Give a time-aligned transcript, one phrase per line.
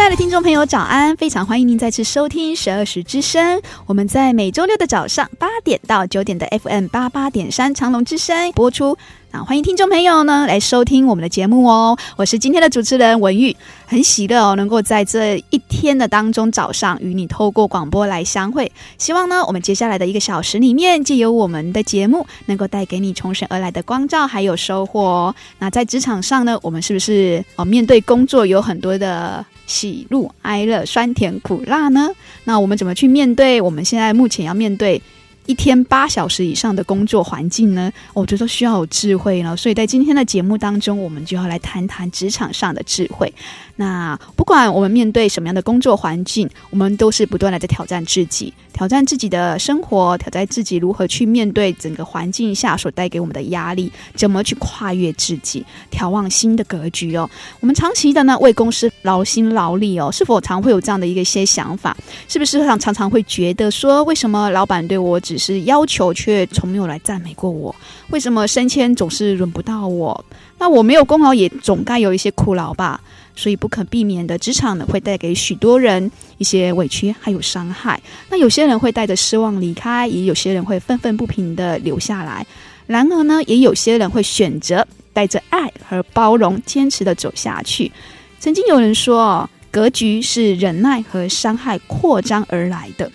[0.00, 1.14] 亲爱的听众朋友，早安！
[1.14, 3.60] 非常欢迎您再次收听十二时之声。
[3.84, 8.96] 我们在每周六的早上八点到九点的 FM 八八点三长隆之声播出。
[9.30, 11.96] 啊欢迎听众朋友呢来收听我们的节目哦。
[12.16, 13.56] 我是今天的主持人文玉，
[13.86, 18.70] 很喜乐哦，能够在这一天的当中早上与你透过广播来相会。
[18.98, 25.34] 希望呢，我们接下来的一个小时里面，借由我们的节目，能够带给你从神而来的光照，还有收获哦。
[25.60, 32.10] 那在职场上呢，我们是不是哦面对工作有很多的喜怒哀乐、酸甜苦辣呢？
[32.42, 33.60] 那我们怎么去面对？
[33.60, 35.00] 我们现在目前要面对。
[35.46, 39.56] 一天八小时以上的工作环境呢，我觉得需要有智慧了。
[39.56, 43.32] 所以在今天的节目当中，我们就要来谈谈职场上的智慧。
[43.80, 57.26] 那不管我们面对什么样的工作环境，我们都是不断的在挑战自己，挑战自己的生活，挑战自己如何去面对整个环境下所带给我们的压力，怎么去跨越自己，眺望新的格局哦。
[57.60, 61.96] 我们长期的呢为公司劳心劳力哦，是否常会有这样的一个一些想法？
[62.28, 67.74] 是不是常常常会觉得说，为什么老板对我只是要求，却从没有来赞美过我？
[68.10, 70.22] 为什么升迁总是轮不到我？
[70.58, 73.00] 那我没有功劳，也总该有一些苦劳吧？
[73.40, 77.98] 所以不可避免的，职场呢会带给许多人一些委屈，还有伤害。
[78.28, 82.46] 那有些人会带着失望离开，也有些人会愤愤不平的留下来。
[82.86, 87.90] 然而呢，也有些人会选择带着爱和包容，坚持的走下去。
[88.38, 93.10] 曾经有人说，哦格局是忍耐和伤害扩张而来的。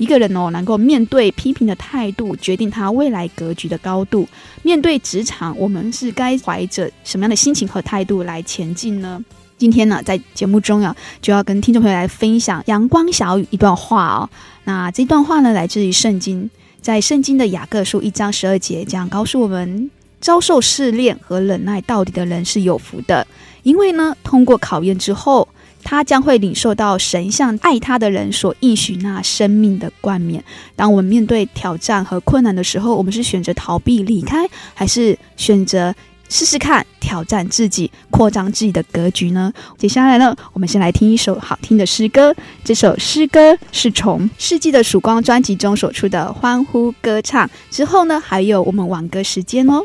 [0.00, 4.26] 一个人哦，能够面对批评的态度，决定他未来格局的高度。
[4.62, 9.22] 面对职场，我们是该怀着什么样的心情和态度来前进呢？
[9.58, 14.30] 今天呢，在节目中啊，就要跟听众朋友来分享阳光小雨一段话哦。
[14.64, 16.48] 那这段话呢，来自于圣经，
[16.80, 23.26] 在圣经的雅各书一章十二节，这样告诉我们：遭受试炼和忍耐到底的人是有福的，
[23.64, 25.46] 因为呢，通过考验之后。
[25.82, 30.42] 他将会领受到神向爱他的人所应许那生命的冠冕。
[30.76, 35.94] 当我们面对挑战和困难的时候，我们是选择逃避离开，还是选择
[36.28, 39.52] 试试看挑战自己，扩张自己的格局呢？
[39.76, 42.34] 接下来呢，我们先来听一首好听的诗歌。
[42.62, 47.46] 这首诗歌是从《世纪的曙光》专辑中所出的《欢呼歌唱》。
[47.70, 49.84] 之后呢，还有我们挽歌时间哦。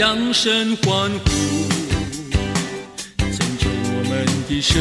[0.00, 1.28] 扬声欢呼，
[3.18, 4.80] 成就我们的神，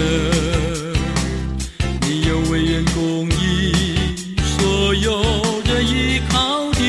[2.03, 3.35] 你有伟人公义，
[4.57, 5.21] 所有
[5.65, 6.79] 人依靠的。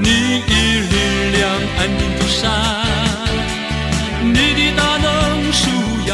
[0.00, 0.08] 你
[0.48, 0.52] 的
[0.90, 0.94] 力
[1.30, 1.40] 量
[1.78, 2.42] 安定的山，
[4.20, 5.06] 你的大能
[5.52, 5.70] 树
[6.08, 6.12] 羊，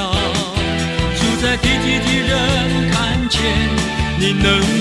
[1.17, 2.35] 住在地底的人
[2.91, 3.41] 看见
[4.19, 4.80] 你能。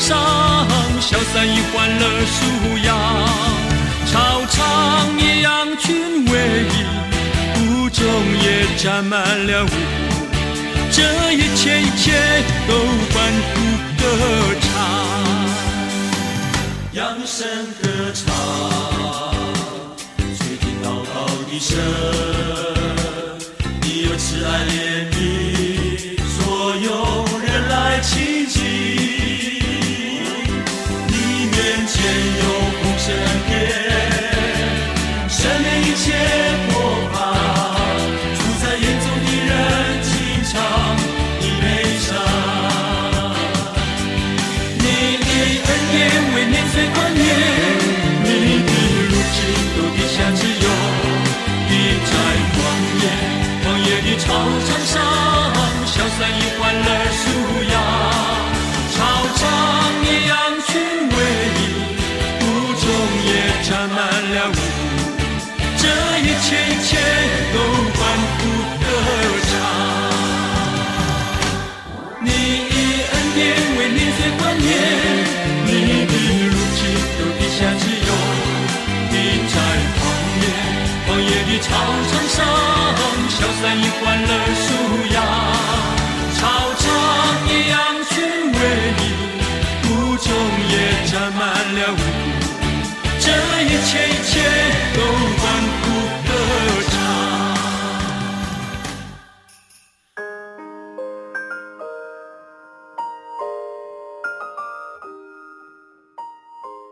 [0.00, 0.18] 上，
[1.00, 2.36] 消散与欢乐舒
[2.84, 2.88] 扬。
[4.06, 4.12] 草
[4.50, 4.54] 场
[5.18, 6.32] 一羊群为
[6.70, 6.84] 一，
[7.54, 7.58] 谷
[7.90, 8.02] 中
[8.42, 8.46] 也
[8.76, 9.72] 站满了五谷。
[10.90, 12.12] 这一切一切
[12.68, 12.70] 都
[13.12, 13.14] 欢
[13.50, 13.54] 呼
[14.00, 14.02] 歌
[14.60, 14.66] 唱，
[16.92, 17.46] 扬声
[17.82, 18.24] 歌唱。
[21.50, 21.76] 一生，
[23.80, 24.48] 你有慈爱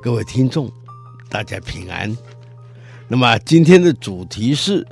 [0.02, 0.68] 各位听众，
[1.28, 2.12] 大家平安。
[3.06, 4.84] 那么今天的主题是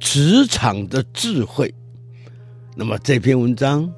[0.00, 1.72] 职场的智慧。
[2.74, 3.88] 那么这篇文章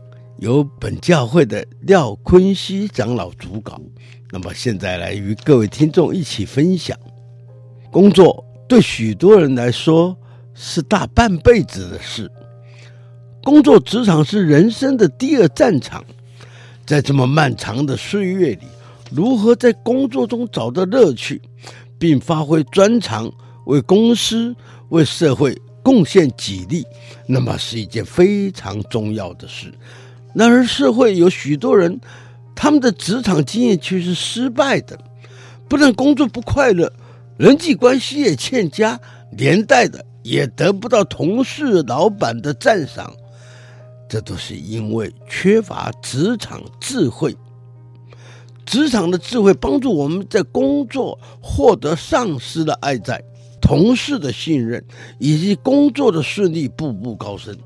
[0.41, 3.81] 由本教会的廖坤熙长老主稿。
[4.31, 6.99] 那么现在来与各位听众一起分享。
[7.91, 10.15] 工作对许多人来说
[10.53, 12.31] 是大半辈子的事。
[13.43, 16.05] 工作职场是人生的第二战场。
[16.85, 18.67] 在这么漫长的岁月里，
[19.15, 21.41] 如何在工作中找到乐趣，
[21.99, 23.31] 并发挥专长，
[23.67, 24.55] 为公司、
[24.89, 26.85] 为社会贡献己力，
[27.27, 29.73] 那么是一件非常重要的事。
[30.35, 32.01] 然而，社会有许多人，
[32.55, 34.99] 他们的职场经验却是失败的，
[35.69, 36.91] 不但工作不快乐，
[37.37, 38.99] 人际关系也欠佳，
[39.33, 43.13] 连带的也得不到同事、老板的赞赏。
[44.09, 47.37] 这都是因为缺乏职场智慧。
[48.65, 53.23] 职场的智慧帮助我们在工作获得上司的爱戴、
[53.61, 54.85] 同事的信任
[55.19, 57.57] 以及工作的顺利，步步高升。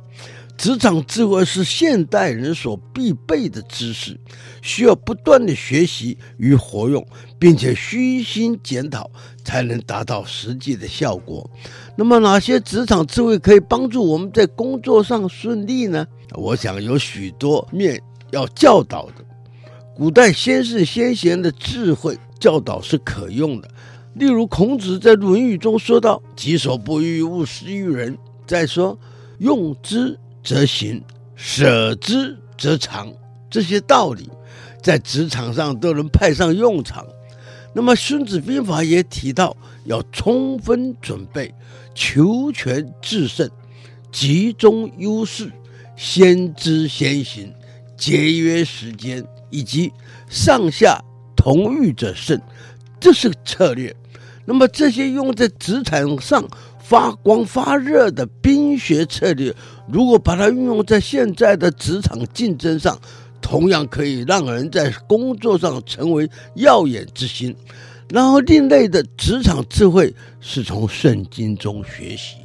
[0.56, 4.18] 职场智慧是现代人所必备的知识，
[4.62, 7.06] 需要不断的学习与活用，
[7.38, 9.10] 并且虚心检讨，
[9.44, 11.48] 才能达到实际的效果。
[11.94, 16.06] 那么，哪些职场智慧可以帮助我们在工作上顺利呢？
[16.32, 18.00] 我想有许多面
[18.30, 19.25] 要教导的。
[19.96, 23.68] 古代先圣先贤的智慧教导是可用的，
[24.12, 28.14] 例如孔子在《论语》中说道：“己所不欲，勿施于人。”
[28.46, 28.98] 再说
[29.40, 31.02] ：“用之则行，
[31.34, 33.10] 舍之则藏。”
[33.48, 34.28] 这些道理
[34.82, 37.02] 在职场上都能派上用场。
[37.72, 39.56] 那么《孙子兵法》也提到
[39.86, 41.54] 要充分准备，
[41.94, 43.48] 求全制胜，
[44.12, 45.50] 集中优势，
[45.96, 47.50] 先知先行，
[47.96, 49.26] 节约时间。
[49.50, 49.92] 以及
[50.28, 51.02] 上下
[51.36, 52.40] 同欲者胜，
[52.98, 53.94] 这是策略。
[54.44, 56.46] 那么这些用在职场上
[56.78, 59.54] 发光发热的兵学策略，
[59.88, 62.96] 如果把它运用在现在的职场竞争上，
[63.40, 67.54] 同样可以让人在工作上成为耀眼之星。
[68.08, 72.36] 然后另类的职场智慧是从圣经中学习，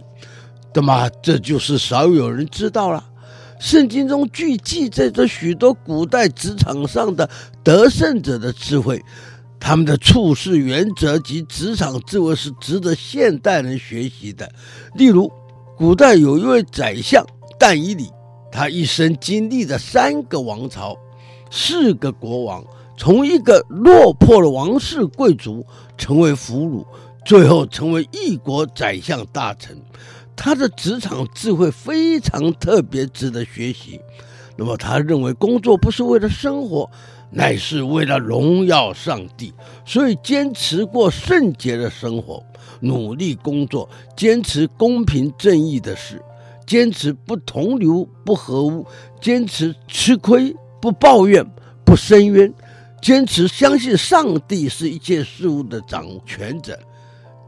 [0.74, 3.04] 那么这就是少有人知道了。
[3.61, 7.29] 圣经中据记载着许多古代职场上的
[7.63, 8.99] 得胜者的智慧，
[9.59, 14.51] 他们的处事原则及职场智慧是值得现代人学习的。
[14.95, 15.31] 例如，
[15.77, 17.23] 古代有一位宰相
[17.59, 18.09] 但以理，
[18.51, 20.97] 他一生经历了三个王朝、
[21.51, 22.65] 四个国王，
[22.97, 25.63] 从一个落魄的王室贵族
[25.99, 26.83] 成为俘虏，
[27.23, 29.80] 最后成为一国宰相大臣。
[30.44, 34.02] 他的职场智慧非常特别，值得学习。
[34.57, 36.90] 那么，他认为工作不是为了生活，
[37.30, 39.54] 乃是为了荣耀上帝，
[39.86, 42.44] 所以坚持过圣洁的生活，
[42.80, 46.19] 努力工作，坚持公平正义的事，
[46.66, 48.83] 坚持不同流不合污，
[49.21, 51.45] 坚持吃亏不抱怨
[51.86, 52.52] 不申冤，
[53.00, 56.80] 坚持相信上帝是一切事物的掌权者。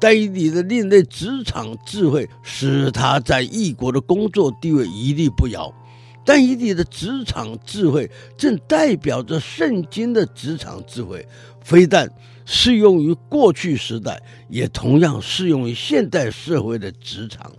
[0.03, 5.74] 但以理的另类职场智慧，使他在异国的工作地位屹立不摇。
[6.25, 11.25] 但以理的职场智慧，正代表着圣经的职场智慧，
[11.62, 12.12] 非但
[12.43, 17.50] 适用于过去时代，也同样适用于现代社会的职场。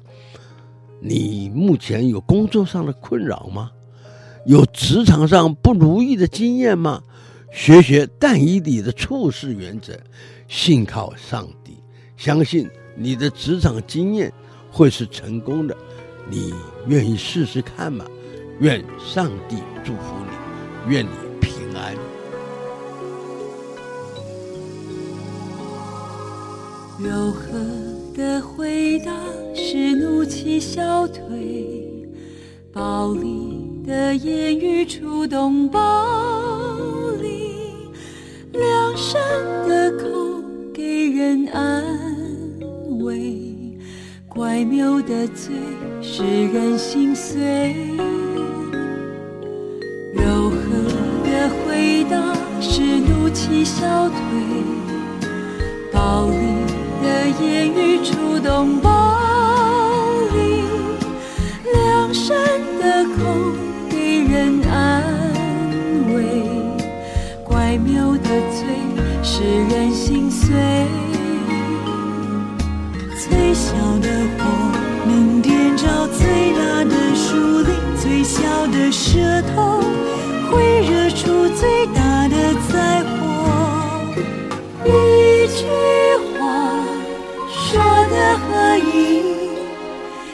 [1.00, 3.70] 你目前有工作上的困扰吗？
[4.44, 7.02] 有职场上不如意的经验吗？
[7.50, 9.98] 学学但以理的处事原则，
[10.46, 11.63] 信靠上帝。
[12.16, 14.32] 相信你的职场经验
[14.70, 15.76] 会是成功的，
[16.28, 16.54] 你
[16.86, 18.04] 愿意试试看吗？
[18.60, 20.14] 愿上帝祝福
[20.86, 21.94] 你，愿你平安。
[26.98, 27.50] 柔和
[28.16, 29.12] 的回答
[29.54, 32.08] 使怒气消退，
[32.72, 35.80] 暴力的言语触动暴
[37.20, 37.90] 力，
[38.52, 39.20] 良善
[39.68, 40.23] 的口
[40.84, 41.82] 给人安
[43.02, 43.40] 慰，
[44.28, 45.54] 乖谬的嘴
[46.02, 47.74] 使人心碎，
[50.12, 50.58] 柔和
[51.24, 52.34] 的回答
[53.32, 54.18] 气消退，
[55.90, 56.36] 暴力
[57.02, 59.16] 的言语触动暴
[60.34, 60.64] 力，
[61.72, 62.36] 良善
[62.78, 63.16] 的口
[63.88, 65.02] 给人安
[66.14, 66.22] 慰，
[67.42, 68.66] 乖谬的嘴
[69.22, 70.52] 使人心碎，
[73.16, 74.44] 最小的火
[75.06, 79.80] 能点着最大的树林，最小的舌头
[80.50, 82.36] 会惹出最大的
[82.68, 83.12] 灾祸。
[84.84, 84.88] 一
[85.48, 85.64] 句
[86.38, 86.84] 话
[87.48, 89.22] 说的合宜，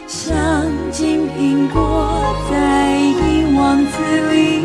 [0.08, 3.92] 像金苹果在银网子
[4.32, 4.59] 里。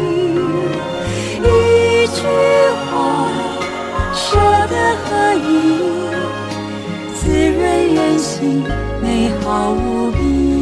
[8.26, 8.64] 心，
[9.04, 10.56] 美好无比。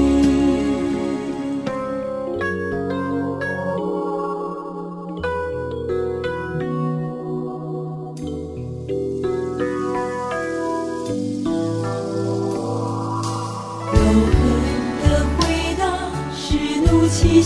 [17.13, 17.41] 气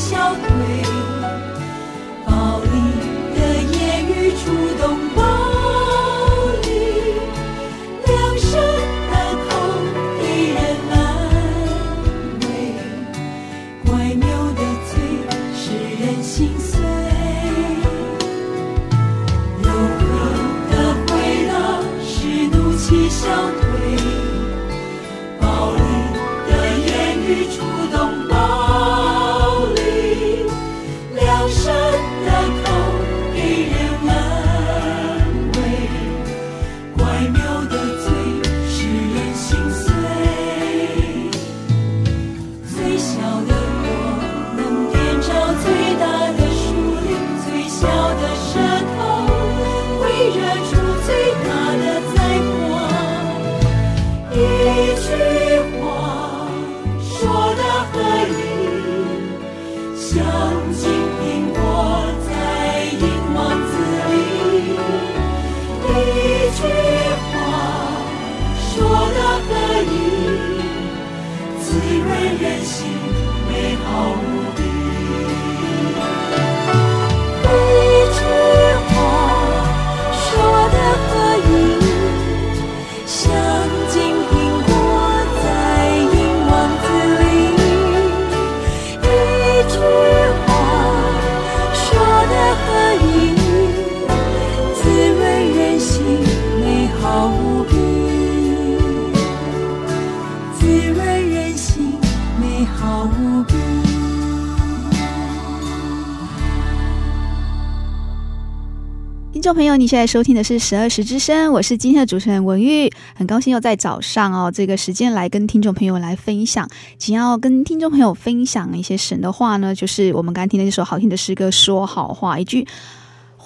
[109.33, 116.67] 听众朋友，你现在收听的是十二时之声，我是今天的主持人文玉，很高兴又在早上哦这个时间来跟听众朋友来分享。
[116.99, 122.67] 想要跟听众朋友分享一些神的话呢，就是我们刚听的这首好听的诗歌，说好话，一句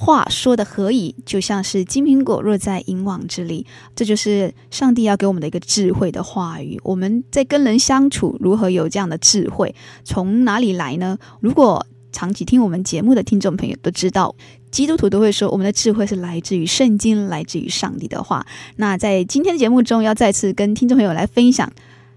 [0.03, 6.81] 话说的何以，就像是金苹果落在银网之里，这就是上帝要给我们的一个智慧的话语。
[6.83, 9.75] 我们在跟人相处，如何有这样的智慧？
[10.03, 11.19] 从哪里来呢？
[11.39, 14.35] 如果长期听我们节目的听众朋友都知道，
[14.71, 18.43] 基督徒都会说，我们的智慧是来自于圣经，来自于上帝的话。
[18.77, 21.71] 那在今天的节目中，要再次跟听众朋友来分享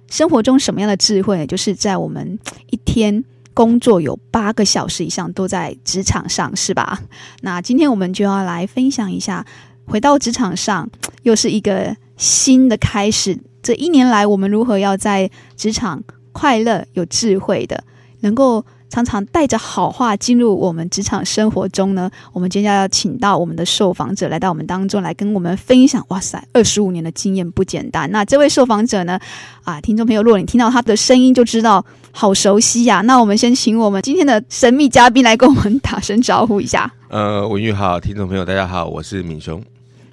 [0.09, 2.39] 生活中什么样的智慧，就是在我们
[2.71, 3.23] 一天
[3.55, 7.01] 工作有八个小时以上都在职场上，是吧？
[7.41, 9.47] 那今天我们就要来分享一下，
[9.87, 10.91] 回到职场上
[11.23, 13.39] 又是一个新的开始。
[13.63, 17.83] 这一年来，我们如何要在职场快乐、有智慧的，
[18.21, 18.67] 能够。
[18.95, 22.09] 常常带着好话进入我们职场生活中呢。
[22.33, 26.05] 我们今天要请到我们的受访者来到我们当中来跟我们分享。
[26.11, 28.09] 哇塞，二十五年的经验不简单。
[28.13, 29.19] 那这位受访者呢？
[29.65, 33.01] 啊，听众朋友，如果你听到他的声音就知道好熟悉呀、啊。
[33.01, 36.89] 那我们先请我们今天的神秘嘉宾来跟我们打声招呼一下。
[37.09, 39.61] 呃，文玉好，听众朋友大家好，我是敏雄。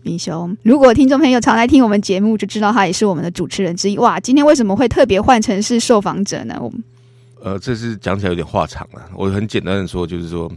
[0.01, 3.99] 敏雄，如果听众朋友常来听我们节目，就知道他也是我们的主持人之一。
[3.99, 6.57] 哇，今天为什么会特别换成是受访者呢？
[6.59, 6.83] 我们。
[7.43, 9.01] 呃，这是讲起来有点话长了。
[9.15, 10.51] 我很简单的说，就是说，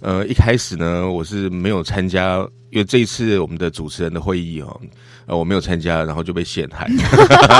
[0.00, 2.38] 呃，一开始呢，我是没有参加，
[2.70, 4.80] 因为这一次我们的主持人的会议哦，
[5.26, 6.88] 呃，我没有参加，然后就被陷害。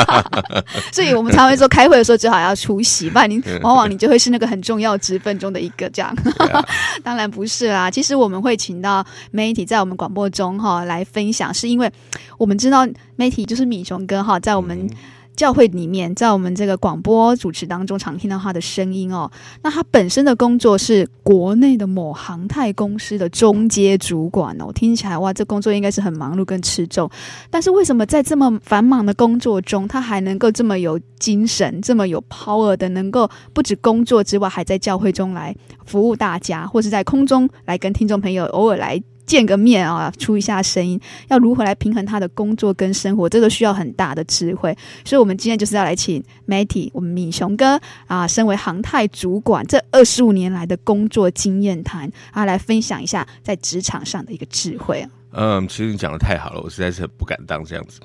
[0.90, 6.16] 所以我们常会说，开会的时候最好要出席，不然你往往你就会是那个很重要职分中的一个这样。
[7.04, 11.92] 当然不是啦，其实我们会请到媒体在我们广播中哈来分享，是因为
[12.38, 14.88] 我们知道媒体就是米熊哥哈，在我们。
[15.34, 19.30] 教会里面，在我们这个广播主持当中，常听到他的声音哦。
[19.62, 24.70] 那他本身的工作是国内的某航太公司的中阶主管哦。
[24.74, 27.10] 听起来哇，这工作应该是很忙碌跟吃重。
[27.50, 39.02] 但是为什么在这么繁忙的工作中，他还能够这么有精神、这么有 power 的，能够不止工作之外，还在教会中来服务大家，或是在空中来跟听众朋友偶尔来。
[39.26, 44.76] 见个面啊，出一下声音，要如何来平衡他的工作跟生活，这都需要很大的智慧。
[45.04, 55.06] 所以，我们今天就是要来请 Matty，我们敏雄哥啊，身为航太主管，这二十五年来的工作经验谈啊，来分享一下在职场上的一个智慧。
[55.32, 58.00] 嗯，其实你讲得太好了，我实在是不敢当这样子。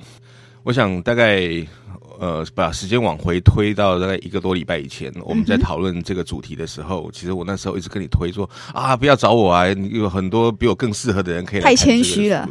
[0.64, 1.66] 我想大概。
[2.20, 11.66] 呃，把时间往回推到大概一个多礼拜以前，我们在讨论这个主题的时候，嗯、其实我那时候一直跟你推说啊，不要找我啊，你有很多比我更适合的人可以来。
[11.66, 12.50] 太谦虚了。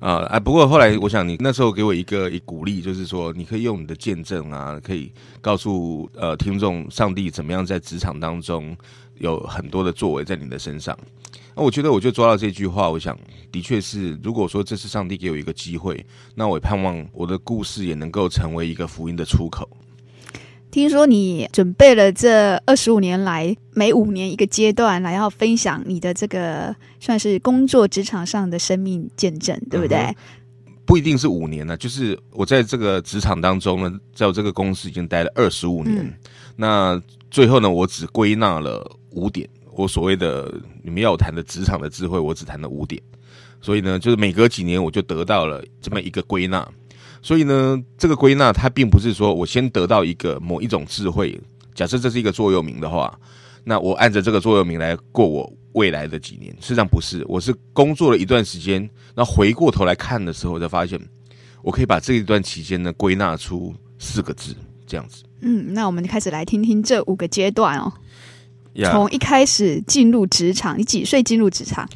[0.00, 0.40] 啊啊！
[0.40, 5.12] 不过后来我想，你那时候给我一个一鼓励，就是说你可以用你的见证啊，可以
[5.42, 8.74] 告诉呃听众，上帝怎么样在职场当中
[9.18, 10.96] 有很多的作为在你的身上。
[11.60, 13.14] 那我觉得我就抓到这句话，我想
[13.52, 16.02] 的确是，如果说这是上帝给我一个机会，
[16.34, 19.68] 那我也盼望我的故事也能够成为一个福音的出口。
[20.70, 29.98] 听说你准备了这二十五年来每五年一个阶段来要分享你的这个算是工作职场上的生命见证，对不对？
[29.98, 30.14] 嗯、
[30.86, 35.98] 不一定是五年呢，就是我在这个职场当中呢，在我这个公司已经待了二十五年。
[35.98, 36.14] 嗯、
[36.56, 39.46] 那最后呢，我只归纳了五点。
[39.72, 43.00] 我所谓的你们要谈的职场的智慧，我只谈了五点，
[43.60, 46.66] 所以呢，就是每隔几年我就得到了这么一个归纳。
[47.22, 51.38] 所以呢，这个归纳它并不是说我先得到一个某一种智慧，
[51.74, 53.18] 假设这是一个座右铭的话，
[53.62, 56.50] 那我按着这个座右铭来过我未来的几年。
[56.60, 60.98] 实际上不是，我是工作了一段时间，那回过头来看的时候，我才发现
[61.62, 65.22] 我可以把这一段期间呢归纳出四个字，这样子。
[65.42, 67.92] 嗯，那我们开始来听听这五个阶段哦。
[68.90, 71.88] 从.一开始进入职场，你几岁进入职场？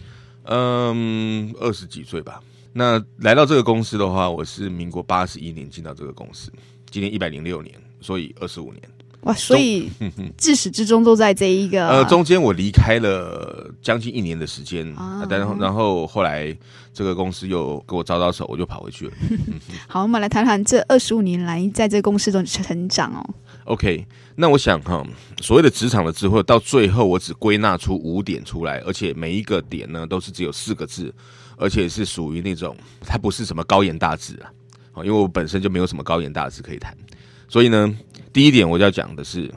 [0.45, 2.41] 嗯，二十几岁吧。
[2.73, 6.51] 那来到这个公司的话，我是民国八十一年进到这个公司，
[6.91, 8.83] 今年一百零六年，所以二十五年。
[9.21, 9.89] 哇，所以
[10.37, 11.89] 自始至终都在这一个。
[11.89, 16.55] 呃，中间我离开了将近一年的时间，啊，但然后后来
[16.93, 19.13] 这个公司又给我招招手，我就跑回去了。
[19.89, 23.25] 好，我们来谈谈这二十五年来在这个公司中的成长哦。
[23.65, 25.03] OK，那我想哈，
[25.41, 31.13] 所谓的职场的智慧，到最后我只归纳出五点出来，而且每一个点呢都是只有四个字，
[31.57, 34.39] 而且是属于那种它不是什么高言大志
[34.93, 36.95] 啊，因为我本身就没有什么高言大志可以谈，
[37.49, 37.97] 所以呢，
[38.35, 39.51] 第一点我就要讲的是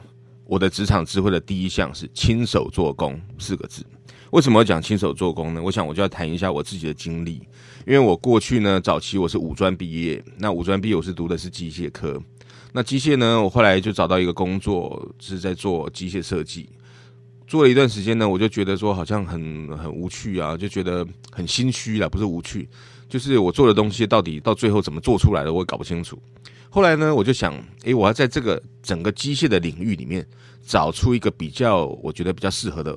[0.46, 3.84] 我的职场智慧的第一项是亲手做工四个字。
[4.30, 5.62] 为什么要讲亲手做工呢？
[5.62, 7.42] 我想我就要谈一下我自己的经历，
[7.86, 12.18] 因为我过去呢早期我是五专毕业，那五专毕业我是读的是机械科。
[12.78, 13.42] 那机械呢？
[13.42, 16.70] 我后来就找到一个工作，是在做机械设计。
[17.44, 22.68] 做了一段时间呢，我就觉得说好像很很无趣啊，就觉得很心虚啦，不是无趣，
[23.08, 26.16] 就是我做的东西到底到最后怎么做出来的，我也搞不清楚。
[26.70, 30.24] 后来呢，我就想，诶，我要在这个整个机械的领域里面
[30.64, 32.96] 找出一个比较我觉得比较适合的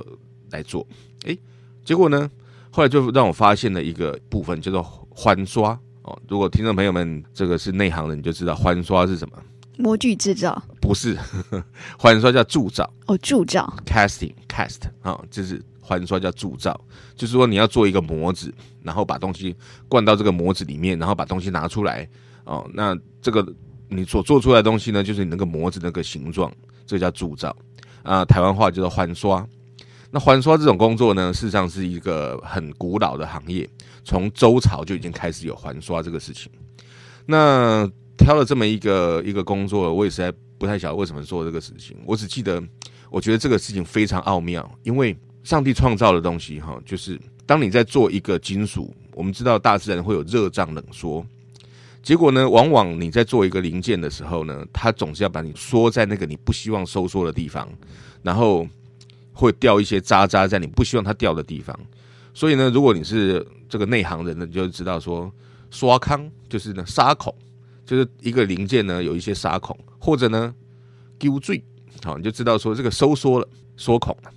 [0.52, 0.86] 来做。
[1.24, 1.36] 诶，
[1.84, 2.30] 结果呢，
[2.70, 5.72] 后来就让我发现了一个部分，叫做欢刷
[6.04, 6.16] 哦。
[6.30, 9.36] 如果听众朋友们这个是内行的，你就知道欢刷是什么。
[9.82, 10.62] 模具制造。
[10.80, 11.18] 不是，
[11.98, 12.90] 环刷叫铸造。
[13.08, 13.74] 哦，铸造。
[13.86, 16.80] Casting cast 啊、哦，就是环刷叫铸造，
[17.16, 19.56] 就是说你要做一个模子，然后把东西
[19.90, 22.08] 灌到这个模子里面，然后把东西拿出来
[22.46, 23.46] 哦，那这个
[23.90, 26.52] 你所做出来的东西呢，就是你那个模子那个形状，
[26.86, 27.56] 这叫铸造。
[28.04, 29.46] 啊，台湾话叫做环刷。
[30.10, 33.70] 那环刷这种工作呢，事实上是一个很古老的行业，
[34.04, 36.52] 从周朝就已经开始有环刷这个事情。
[37.26, 37.90] 那
[38.22, 41.98] 挑了这么一个一个工作，我也实在不太晓得为什么做这个事情。
[42.06, 42.62] 我只记得，
[43.10, 51.26] 我觉得这个事情非常奥妙，因为上帝创造的东西，哈，就是当你在做一个金属，我们知道大自然会有热胀冷缩，
[52.04, 57.68] 结果呢，往往你在做一个零件的时候呢，它总是要把你缩在那个你不希望收缩的地方，
[58.22, 58.68] 然后
[59.34, 61.78] 会掉一些渣渣在你不希望它掉的地方。
[62.34, 65.32] 所以呢，如果你是这个内行人呢，你就知道说，
[65.72, 67.34] 刷坑就是呢沙孔。
[67.86, 70.54] 就是一个零件呢，有一些沙孔，或者呢
[71.20, 71.64] 丢坠，
[72.04, 74.32] 好，你就知道说这个收缩了，缩孔了。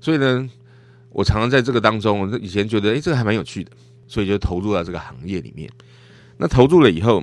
[0.00, 0.48] 所以呢，
[1.10, 3.70] 我常常在这个当中，以前觉得哎、这个还蛮有趣的，
[4.08, 5.70] 所以就投入到这个行业里面。
[6.36, 7.22] 那投入了以后，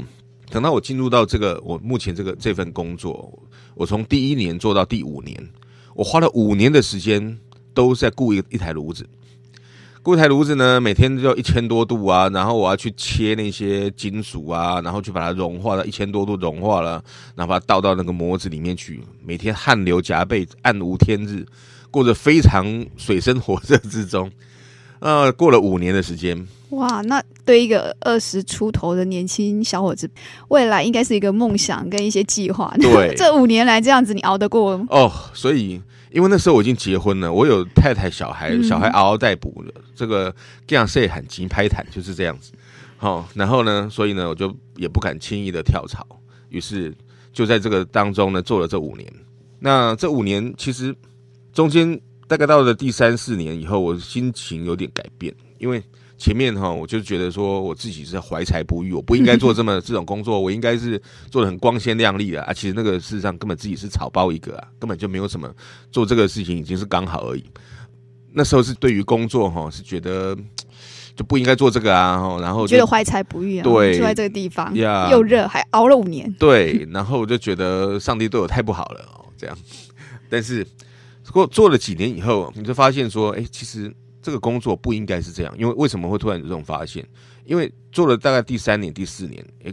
[0.50, 3.38] 等到我进入到这个我目前这个这份工作，
[3.76, 5.50] 我从第一年做到第五年，
[5.94, 7.38] 我花了五年的时间
[7.74, 9.08] 都在顾一一台炉子。
[10.02, 17.04] 固态炉子呢，每天就一千多度啊，然后我要去切那些金属啊，然后去把它融化到一千多度融化了，
[17.36, 21.46] 然后把它倒到那个模子里面去，每天汗流浃背，暗无天日，
[21.92, 24.32] 过着非常水深火热之中。
[25.00, 30.10] 呃，过了五年的时间，哇，那对一个二十出头的年轻小伙子，
[30.50, 32.74] 未来应该是一个梦想跟一些计划。
[32.82, 34.86] 对， 这五年来这样子，你熬得过吗？
[34.90, 40.34] 哦，所以因为那时候我已经结婚了，我有太太、小孩，小孩嗷嗷待哺了，嗯、这个
[40.66, 42.52] 这样谁喊急拍坦就是这样子。
[42.98, 46.06] 好、哦，然后呢，所以呢，我就也不敢轻易的跳槽，
[46.50, 46.94] 于是
[47.32, 49.12] 就在这个当中呢，做了这五年。
[49.60, 50.96] 那这五年其实
[51.54, 52.00] 中间。
[52.30, 55.84] 大概到了第三四年以后，我心情有点改变，因为
[56.20, 61.02] 前面哈，我就觉得说我自己是怀才不遇，我不应该做这么 这种工作，我应该是
[61.32, 62.54] 做的很光鲜亮丽的啊。
[62.54, 65.50] 其实那个事实上根本自己是草包一个啊，根本就没有什么
[65.92, 67.44] 做这个事情已经是刚好而已。
[68.34, 70.38] 那时候是对于工作哈，是觉得
[71.16, 74.76] 就不应该做这个啊，然后觉得怀才不遇啊，对，住在这个地方
[75.10, 79.58] 又热，还熬了五年，对，然后我就觉得上帝对我太不好了哦，这样，
[80.30, 80.68] 但是。
[81.32, 85.56] 过做了几年以后，你就发现说，哎，其实这个工作不应该是这样。
[85.58, 87.08] 因为为什么会突然有这种发现？
[87.46, 89.72] 因为做了大概第三年、第四年，哎，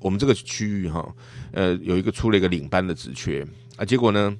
[0.00, 1.14] 我们这个区域哈，
[1.52, 4.36] 呃，有一个出了一个领班的职缺啊，结果呢，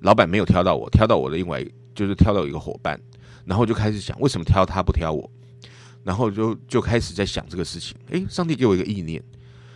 [0.00, 3.00] 老板没有挑到我，挑到我的另外就是挑到一个伙伴，
[3.44, 5.28] 然后就开始想，为什么挑他不挑我？
[6.04, 7.96] 然后就就开始在想这个事情。
[8.10, 9.22] 哎，上帝给我一个意念，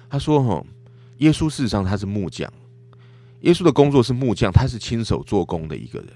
[0.08, 0.64] 他说，哈，
[1.18, 2.50] 耶稣事实上他是木匠，
[3.40, 6.08] 耶稣的工作是木匠，他是亲手做工的一个人。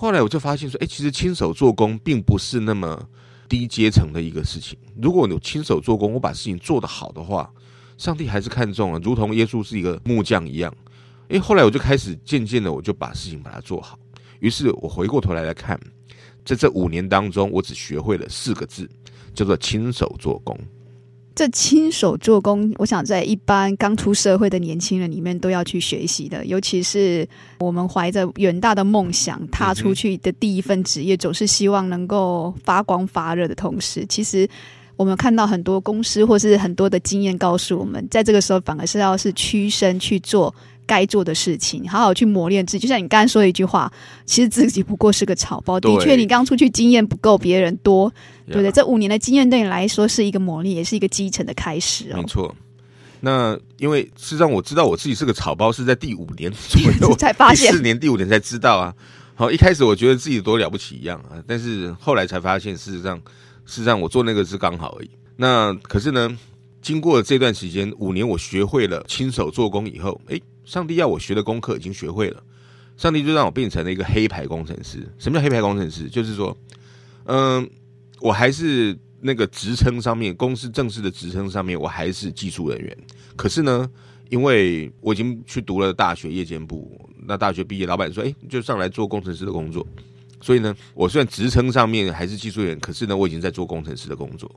[0.00, 3.04] 后来我就发现说，哎，其实亲手做工并不是那么
[3.48, 4.78] 低阶层的一个事情。
[5.02, 7.52] 如果你亲手做工，我把事情做得好的话，
[7.96, 10.72] 上帝还是看重了，如同耶稣是一个木匠一样。
[11.30, 13.98] 哎，后来我就开始渐渐的，我就把事情把它做好。
[14.38, 15.76] 于是我回过头来来看，
[16.44, 18.88] 在这五年当中，我只学会了四个字，
[19.34, 20.56] 叫做亲手做工。
[21.38, 26.44] 这亲手做工，我想在一般刚出社会的年轻人里面都要去学习的。
[26.44, 27.24] 尤其是
[27.60, 34.48] 我们怀着远大的梦想踏出去的第一份职业，总是希望能够发光发热的同时，其实
[34.96, 40.52] 我们看到很多公司或是很多的经验告诉我们，在这个时候反而是要是屈身去做
[40.88, 42.80] 该做的事情，好好去磨练自己。
[42.80, 43.92] 就像你刚才说的一句话，
[44.26, 45.78] 其实自己不过是个草包。
[45.78, 48.12] 的确，你刚出去经验不够别人多。
[48.46, 48.72] 对不对？
[48.72, 52.16] 这五年的经验对你来说是一个磨练，也是一个基层的开始哦。
[52.16, 52.56] 没错。
[53.20, 58.94] 那因为事实上我知道我自己是个草包，是在第五年左右 才发现，四年、第五年才知道啊。
[59.34, 63.18] 好，一开始我觉得自己多了不起一样啊，但是后来才发现，事实上，
[63.66, 65.10] 事实上我做那个是刚好而已。
[65.36, 66.34] 那可是呢，
[66.80, 72.42] 经过了这段时间五年，我学会了亲手做工以后，诶，上帝要我学的功课已经学会了，
[72.94, 74.98] 上帝就让我变成了一个黑牌工程师。
[75.16, 76.10] 什么叫黑牌工程师？
[76.10, 76.54] 就是说，
[77.24, 77.66] 嗯、
[78.20, 82.94] 我还是那个职称上面，公司正式的职称上面，我还是技术人员。
[83.34, 83.90] 可是呢，
[84.28, 89.86] 因为我已经去读了大学夜间部，那大学毕业，老板说：“哎，就上来做工程师的工作。”
[90.42, 94.54] 所以呢，我虽然职称上面还是技术员，可是呢，我已经在做工程师的工作。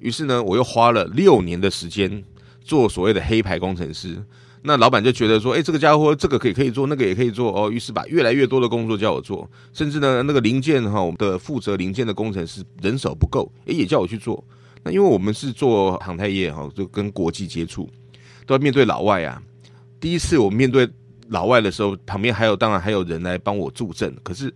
[0.00, 2.22] 于是呢，我又花了六年的时间
[2.62, 4.22] 做所谓的黑牌工程师。
[4.66, 7.70] 那老板就觉得说，哎，这个家伙这个可以可以做，那个也可以做哦。
[7.70, 14.42] 于是把越来越多的工作叫我做，甚至呢，那个零件哈，我们的负责零件的工程师人手不够，哎，也叫我去做。
[14.82, 17.88] 那因为我们是做航太业哈，就跟国际接触，
[18.44, 19.40] 都要面对老外啊。
[20.00, 20.88] 第一次我面对
[21.28, 24.12] 老外的时候，旁边还有当然还有人来帮我助阵。
[24.24, 24.52] 可是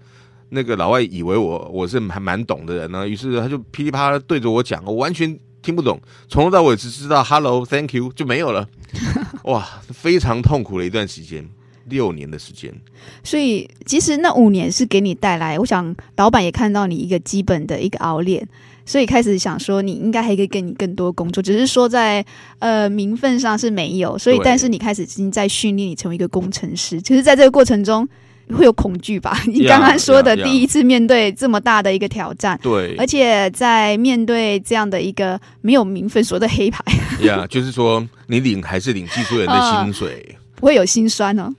[0.49, 8.69] 那个老外以为我我是还蛮懂的人呢，于是他就噼里啪啦对着我讲，我完全听不懂，从头到尾只知道 “hello”，“thank you” 就没有了。
[9.45, 11.49] 哇，非常痛苦的一段时间，
[11.87, 12.73] 六年的时间。
[13.23, 18.47] 所以，其实那五年是给你带来，我想老板也看到你一个基本的一个熬练，
[18.85, 22.25] 所以开始想说你应该还可以给你更多工作，只是说在
[22.59, 24.17] 呃名分上是没有。
[24.19, 27.01] 所以，但是你开始已经在训练你成为一个工程师。
[27.03, 28.09] 其实，在这个过程中。
[28.57, 29.39] 会有恐惧吧？
[29.47, 36.85] 你刚刚说的第一次面对这么大的一个挑战，对，而且在面对这样的一个没有名分所谓的黑牌，
[37.23, 41.53] 呀，就是说你领还是领技术员的薪水，不会有心酸呢？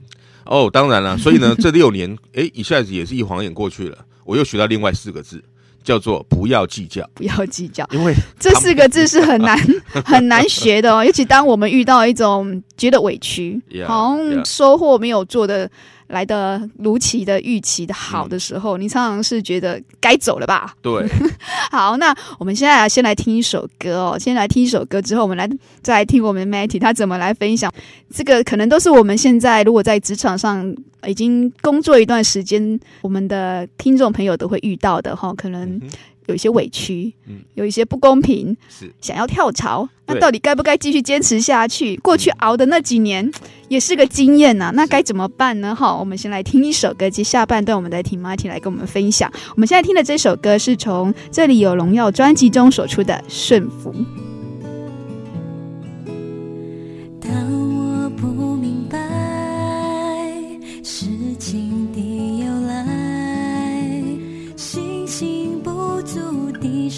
[0.44, 5.42] 哦，当然了，所以呢， 这六年，哎，一下子也是一晃眼过去了，我又学到另外四个字，
[5.84, 9.56] 叫做不要计较，不要计较，因为这四个字是很难
[10.04, 15.70] 很难学的哦，尤其当我们遇到一种觉得委屈，好像收获没有做的。
[16.12, 20.74] 来的如期的预期的好的时候，嗯、你常常是觉得该走了吧？
[20.82, 21.08] 对，
[21.72, 24.18] 好，那我们现在先来听一首歌哦。
[24.18, 25.48] 先来听一首歌之后，我们来
[25.82, 27.72] 再来听我们 Matty 他怎么来分享
[28.14, 30.74] 这个，可能都是我们现在如果在职场上
[31.06, 35.32] 已经工作一段时间，我们的听众朋友都会遇到的哈。
[35.34, 35.80] 可能
[36.26, 41.96] 有一些委屈，嗯，有一些不公平，是想要跳槽，那到底该不该继续坚持下去？
[41.96, 43.30] 过去熬的那几年
[43.68, 45.74] 也是个经验呐、啊，那该怎么办呢？
[45.74, 49.30] 好，我们先来听一首歌，接下半段我们再听 Martin 来跟我们分享。
[49.54, 53.92] 我们现在听的这首歌是从《这里有荣耀》专辑中所出的《顺服》。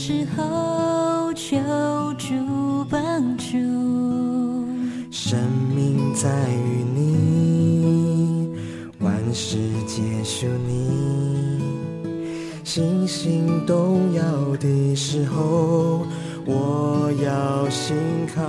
[0.06, 1.56] 时候，求
[2.18, 2.34] 助
[2.90, 3.56] 帮助。
[5.10, 5.38] 生
[5.74, 8.50] 命在于你，
[8.98, 11.58] 万事皆属你。
[12.62, 14.22] 信心动摇
[14.58, 16.04] 的时候，
[16.44, 17.96] 我要信
[18.36, 18.42] 靠。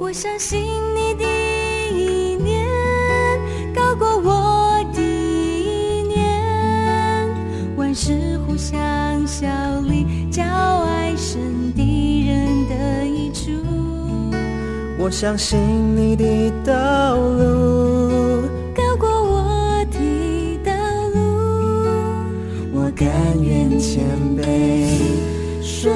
[0.00, 0.58] 我相信
[0.96, 1.24] 你的
[1.92, 2.66] 意念
[3.72, 6.42] 高过我的意念，
[7.76, 8.18] 万事
[9.42, 13.50] 叫里，叫爱神敌人的一处。
[14.96, 15.58] 我相信
[15.96, 16.24] 你的
[16.64, 19.98] 道路高过我的
[20.64, 20.72] 道
[21.12, 21.18] 路，
[22.72, 23.10] 我甘
[23.42, 24.04] 愿谦
[24.38, 24.40] 卑
[25.60, 25.92] 顺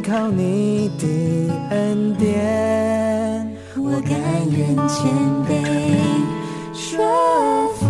[0.00, 1.06] 依靠你的
[1.68, 4.18] 恩典，我甘
[4.50, 5.12] 愿谦
[5.44, 5.52] 卑
[6.72, 7.06] 顺
[7.74, 7.84] 服。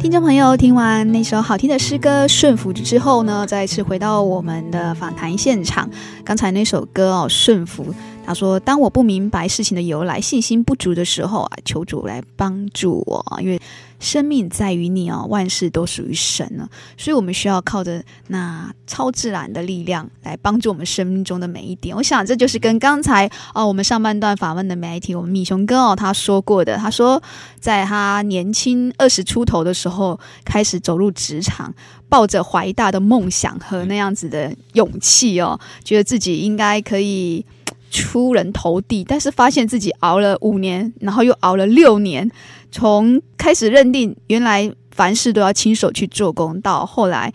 [0.00, 5.88] 听众朋友，听完那首好听的诗歌《顺服》之后呢，再次回到我们的访谈现场。
[6.24, 7.84] 刚才那首歌哦，《顺服》，
[8.26, 13.60] 他说：“当我不明白事情的由来，信心不足的时候啊，求主来帮助我，因为
[14.00, 21.94] 生命在于你哦，万事都属于神呢，所以我们需要靠着那超自然的力量来帮助我们生命中的每一点。
[21.94, 27.22] 我想这就是跟刚才哦，我们上半段访问的媒体，我们米熊哥哦，他说过的，他说
[27.60, 31.72] 在他年轻二十出头的时候开始走入职场，
[32.08, 37.44] 抱着怀大的梦想和那样子的勇气哦，觉得自己应该可以
[37.94, 42.28] 出人头地，但是发现自己熬了五年，然后又熬了六年，
[42.72, 47.32] 从开始认定原来凡事都要亲手去做工，到后来，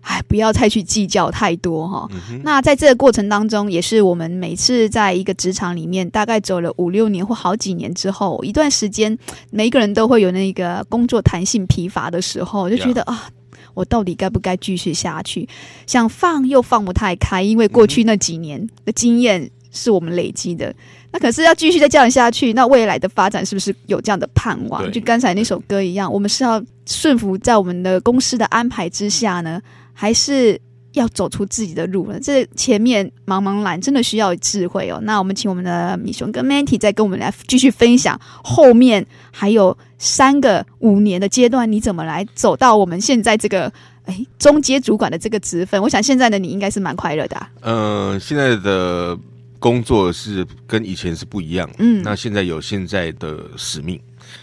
[0.00, 2.10] 哎，不要太去计较太多哈、哦。
[2.30, 9.18] 嗯那在这个过程当中，也是我们每次在一个职场里面，大概走了五六年或好几年之后，一段时间，
[9.50, 13.12] 每一个人都会有那个工作弹性疲乏的时候，就觉得 Yeah.
[13.12, 13.28] 啊。
[13.74, 15.48] 我到底该不该继续下去？
[15.86, 20.74] 想放又放不太开，因为过去那几年的经验是我们累积的。
[21.10, 24.90] 那可是要继续再这样下去，那未来的发展是不是有这样的盼望？
[24.92, 29.60] 就刚才那首歌一样，我们是要顺服在我们的公司的安排之下呢，
[29.94, 30.60] 还是
[30.92, 32.18] 要走出自己的路呢。
[32.20, 34.98] 这前面茫茫然真的需要智慧哦。
[35.02, 43.72] 那我们请我们的米熊跟 Manty 再跟我们来继续分享后面还有三个五年的阶段，你怎么来走到我们现在这个
[44.04, 45.80] 哎中阶主管的这个职分？
[45.80, 47.50] 我想现在的你应该是蛮快乐的啊。
[47.60, 47.76] 嗯、
[48.10, 49.16] 呃，现在的
[49.58, 51.68] 工作是跟以前是不一样。
[51.78, 54.00] 嗯，那现在有现在的使命。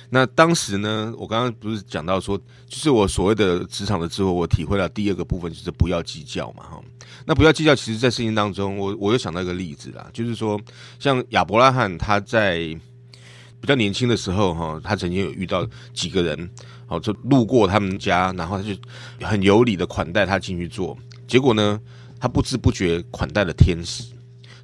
[0.10, 6.82] 那当时呢，我刚刚不是讲到说，就是我所谓的职场的智慧，我体会到第二个部分就是不要计较嘛，哈。
[7.26, 10.60] 那不要计较，其实，在事情当中，我我又想到一个例子啦，就是说，
[11.00, 12.58] 像亚伯拉罕他在
[13.60, 16.50] 比较年轻的时候，哈，他曾经有遇到几个人，
[16.88, 18.76] 好，就路过他们家，然后他就
[19.26, 20.98] 很有礼的款待他进去坐，
[21.28, 21.80] 结果呢，
[22.20, 24.15] 他不知不觉款待了天使。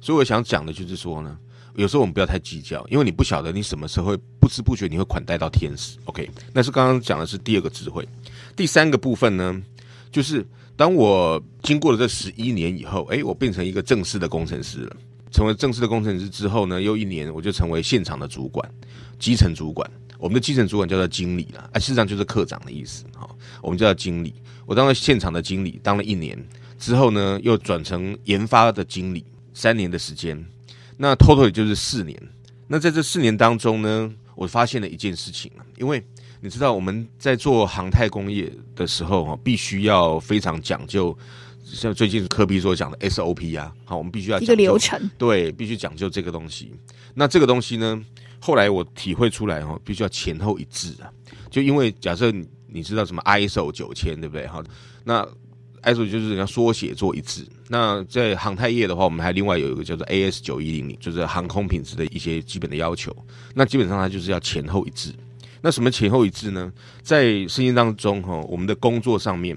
[0.02, 1.38] 所以我想讲的就是说呢。
[1.74, 5.96] 有时候我们不要太计较，因为你不晓得你什么时候会不知不觉你会款待到天使。
[6.04, 8.06] OK，那是刚刚讲的是第二个智慧。
[8.54, 9.62] 第三个部分呢，
[10.10, 14.96] 就是当我经过了这十一年以后，诶，我变成一个正式的工程师了。
[15.30, 18.70] 成为正式的工程师之后呢，又一年我就成为现场的主管，
[19.18, 19.90] 基层主管。
[20.18, 23.06] 我们的基层主管叫做经理了，啊，事实上就是科长的意思。
[23.16, 23.26] 哈，
[23.62, 24.34] 我们叫经理。
[24.66, 26.38] 我当了现场的经理，当了一年
[26.78, 30.44] 之后呢，又转成研发的经理，三年的时间。
[30.96, 32.20] 那 total 也就是四年。
[32.68, 36.02] 那在这四年当中呢，我发现了一件事情，因为
[36.40, 41.16] 你知道我们在做航太工业的时候哈，必须要非常讲究，
[41.64, 46.72] 像最近科比所讲的 SOP 啊，好，我们必须要一个流程，对，必须讲究这个东西。
[47.14, 48.02] 那这个东西呢，
[48.40, 51.10] 后来我体会出来哈，必须要前后一致啊。
[51.50, 54.46] 就因为假设你你知道什么 ISO 九千，对不对？
[54.46, 54.64] 哈，
[55.04, 55.26] 那
[55.82, 57.46] ISO 就是人家缩写做一致。
[57.68, 63.14] 那在航太业的话，我们还另外有一个叫做 AS 九一零零，就是航空品质的一些基本的要求。
[63.54, 65.12] 那基本上它就是要前后一致。
[65.60, 66.72] 那什么前后一致呢？
[67.02, 69.56] 在圣经当中哈，我们的工作上面，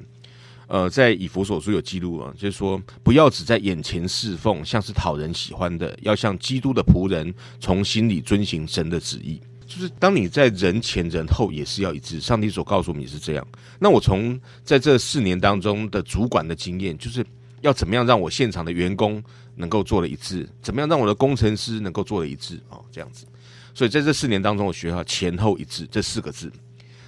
[0.68, 9.42] 呃，在以弗所书有记录啊，就是说不要只在眼前侍奉，像是讨人喜欢的，要像基督的仆人，从心里遵行神的旨意。
[9.66, 13.48] 就是当你在人前人后也是要一致，上帝所告诉我们是这样。
[13.80, 17.26] 那我从在这四年当中的主管的经验，就是
[17.62, 19.24] 要怎么样让我现场的员工
[19.56, 23.26] 能够做了一致，怎么样让我的工程师能够做了一致哦，这样子。
[23.74, 26.52] 所以在这四年当中，我学到前后一致这四个字。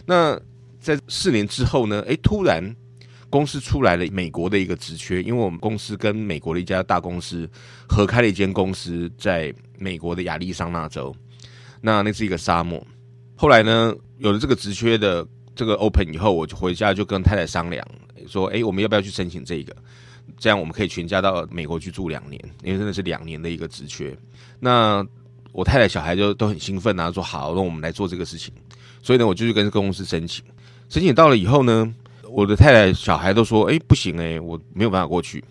[0.05, 0.39] 那
[0.79, 2.01] 在四年之后呢？
[2.07, 2.75] 诶，突然
[3.29, 7.49] 公司出来了美国的一个职缺，因为我们公司跟美国的一家大公司
[7.87, 11.15] 合开了一间公司，在美国的亚利桑那州。
[11.87, 12.85] 那那是一个沙漠。
[13.37, 17.87] 后来呢，有了这个职缺的这个 open 以后，我就回家就跟太太商量，
[18.27, 19.73] 说：“诶，我们要不要去申请这个？
[20.37, 24.13] 这样我们可以全家到美国去住两年，因为真的是两年的一个职缺。”
[24.59, 25.01] 那
[25.53, 28.53] 我太太小孩就都很兴奋啊，说：“好，那我们来做这个事情。”
[29.01, 30.43] 所以呢，我就去跟公司申请。
[30.89, 31.89] 申请到了以后呢，
[32.29, 35.41] 我的太太小孩都说：“诶，不行诶，我没有办法过去。”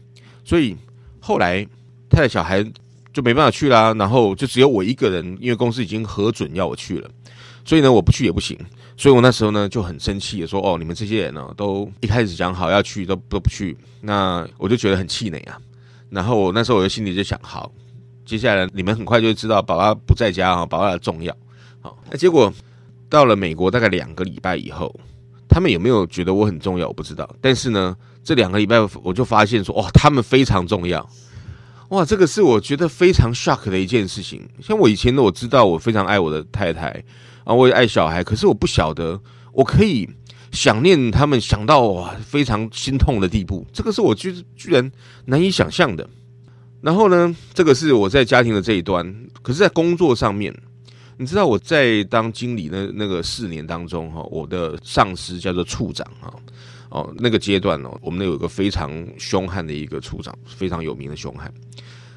[0.44, 0.76] 所以
[1.18, 1.66] 后来
[2.10, 2.62] 太太小孩。
[3.16, 7.08] 就没办法去啦，然后就只有我一个人，因为公司已经核准要我去了，
[7.64, 8.54] 所以呢，我不去也不行，
[8.94, 15.58] 所以我那时候呢就很生气的说：“哦，你们这些人呢，都一开始讲好要去，都都不去，那我就觉得很气馁啊。”
[16.12, 17.72] 然后我那时候我就心里就想：好，
[18.26, 21.34] 接下来你们很快就知道爸爸不在家啊，爸爸的重要。
[21.80, 22.52] 好，那结果
[23.08, 24.94] 到了美国大概两个礼拜以后，
[25.48, 26.86] 他们有没有觉得我很重要？
[26.86, 31.08] 我不知道，但是呢，这两个礼拜我就发现说：哦，他们非常重要。
[31.90, 34.48] 哇，这个是我觉得非常 shock 的一件事情。
[34.60, 37.02] 像我以前呢，我知道我非常爱我的太太
[37.44, 39.20] 啊，我也爱小孩，可是我不晓得
[39.52, 40.08] 我可以
[40.50, 43.64] 想念他们，想到哇非常心痛的地步。
[43.72, 44.90] 这个是我居居然
[45.26, 46.08] 难以想象的。
[46.82, 49.04] 然后呢，这个是我在家庭的这一端，
[49.42, 50.54] 可是，在工作上面，
[51.16, 56.32] 你知道我在当经理那那个四年当中哈，我的上司叫做处长哈。
[56.96, 61.52] 哦，那个阶段哦，我们那有一个非常凶悍的一个处长，非常有名的凶悍。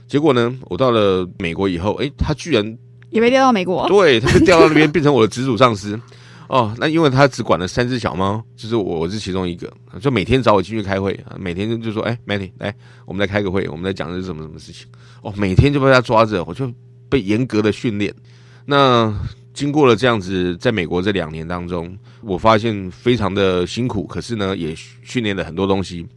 [0.08, 2.78] 结果呢，我到了美国以后，哎，他居然
[3.10, 6.00] 也被调到美国，对，他就调到那边变成我的直属上司。
[6.48, 12.74] 哦，那因为他只管了三只小猫，就是我，我是其中一个，就每天找我进去开会，每天就说，哎，Manny，来，
[13.06, 14.88] 我们来开个会，我们来讲的是什么什么事情。
[15.22, 16.72] 哦，每天就被他抓着，我就
[17.10, 18.16] 被严格的训练。
[18.64, 19.14] 那。
[19.60, 26.08] 经过了这样子，在美国这两年当中，我发现非常的辛苦，可是呢，也训练了很多东西。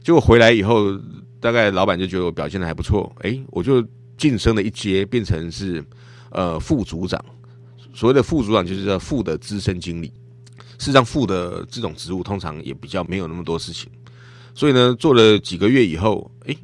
[0.00, 0.96] 结果回来以后，
[1.40, 3.84] 大概老板就觉得我表现的还不错，诶，我就
[4.16, 5.84] 晋升了一阶，变成是
[6.30, 7.20] 呃副组长。
[7.92, 10.06] 所谓的副组长就是叫副的资深经理。
[10.78, 13.90] 事实上，副的这种职务通常也比较没有那么多事情。
[14.54, 16.56] 所以呢，做了几个月以后，诶，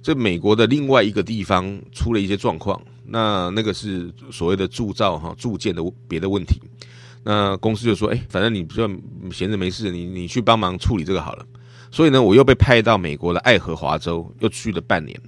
[0.00, 2.80] 这美国的另外一个地方出了一些状况。
[3.08, 6.60] 那那个是所谓的铸造哈铸件的别的问题，
[7.22, 8.88] 那公司就说，哎，反正你不要
[9.32, 11.46] 闲着没事，你你去帮忙处理这个好了。
[11.90, 15.18] 所以呢，我又被派到美国的爱荷华州，又去了半年。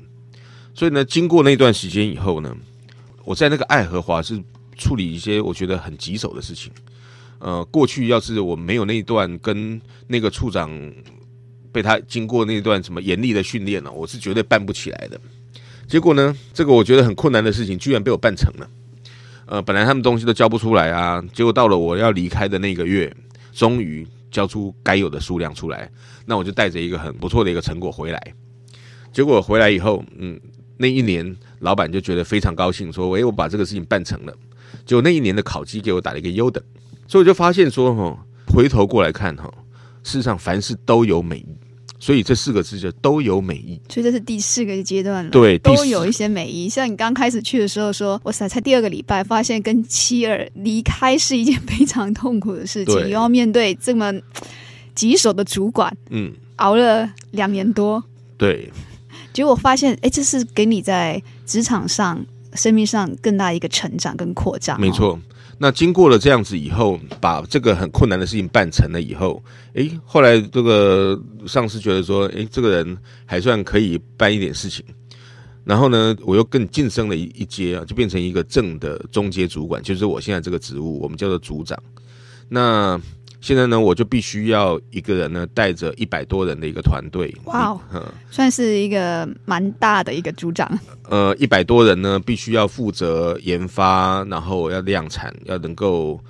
[0.74, 2.54] 所以呢，经过那段时间以后呢，
[3.24, 4.42] 我在那个爱荷华是
[4.76, 6.72] 处理一些我觉得很棘手的事情。
[7.38, 10.70] 呃，过去要是我没有那一段跟那个处长
[11.70, 15.20] 被他经过那段什么严厉的训练呢，我是绝对办不起来的。
[15.88, 18.70] 结果呢，这个我觉得很困难的事情，居然被我办成了。
[19.46, 23.10] 呃，本来他们东西都交不出来啊，结果到了我要离开的那个月，
[23.52, 25.90] 终于交出该有的数量出来。
[26.26, 28.34] 那我就带着一个很不错的一个成果回来。
[29.10, 30.38] 结果回来以后，嗯，
[30.76, 34.34] 那一年老板就觉得非常高兴，说：“诶，我把这个事情办成了。”
[34.84, 36.62] 结果那一年的考绩给我打了一个优等，
[37.06, 39.50] 所以我就发现说，哈，回头过来看，哈，
[40.02, 41.56] 事实上凡事都有美意。
[42.00, 45.30] 所以这四个字就都有美意，所以这是第四个阶段了。
[45.30, 46.68] 对，都有一些美意。
[46.68, 54.12] 像你刚开始去的时候说，哇塞，才第二个礼拜，发现跟妻儿离开是一件非常痛苦的事情，又要面对这么
[54.94, 58.02] 棘手的主管，嗯，熬了两年多，
[58.36, 58.70] 对，
[59.32, 62.24] 结果发现，哎，这是给你在职场上、
[62.54, 65.18] 生命上更大一个成长跟扩张，没错。
[65.60, 69.42] 那经过了这样子以后，把这个很困难的事情办成了以后，
[69.74, 72.96] 诶，后来这个上司觉得说，诶，这个人
[73.26, 74.84] 还算可以办一点事情，
[75.64, 81.76] 然后呢，我又更晋升了一一阶啊，就变成一个正的中阶主管，就是我现在这个职务，我们叫做组长。
[82.48, 82.98] 那
[83.40, 87.80] 现在呢，我就必须要一个人呢带着一百多人的一个团队，哇哦，
[88.30, 90.68] 算是一个蛮大的一个组长。
[91.08, 96.20] 呃，一百多人呢，必须要负责研发，然后要量产，要能够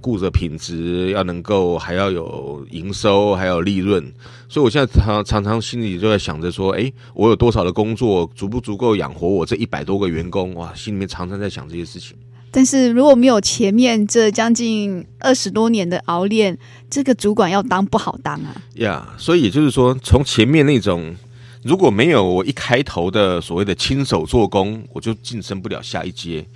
[0.00, 4.02] 顾着品质，要能够还要有营收，还有利润。
[4.48, 10.52] 所以我现在常常常心里就在想着说，诶，我有多少的工作，足不足够养活我这一百多个员工？
[10.54, 12.16] 哇，心里面常常在想这些事情。
[12.56, 16.56] 但是如果没有前面这将近二十多年的熬练，
[16.88, 18.56] 这个主管要当不好当啊。
[18.76, 21.14] 呀，yeah, 所以也就是说，从前面那种
[21.62, 26.46] 如果没有我一开头的所谓的亲手做工，我就晋升不了下一阶。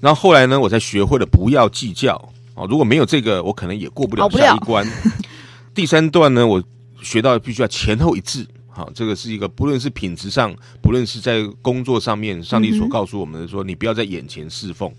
[0.00, 2.14] 然后后来呢，我才学会了不要计较
[2.54, 2.64] 啊。
[2.66, 4.90] 如果没有这个，我可能也过不了下一关。
[5.74, 6.64] 第三段呢，我
[7.02, 8.46] 学到必须要前后一致。
[8.70, 14.90] 好，这个是一个不论是品质上，不论是在工作上面，上帝所告诉我们的说，你不要在眼前侍奉。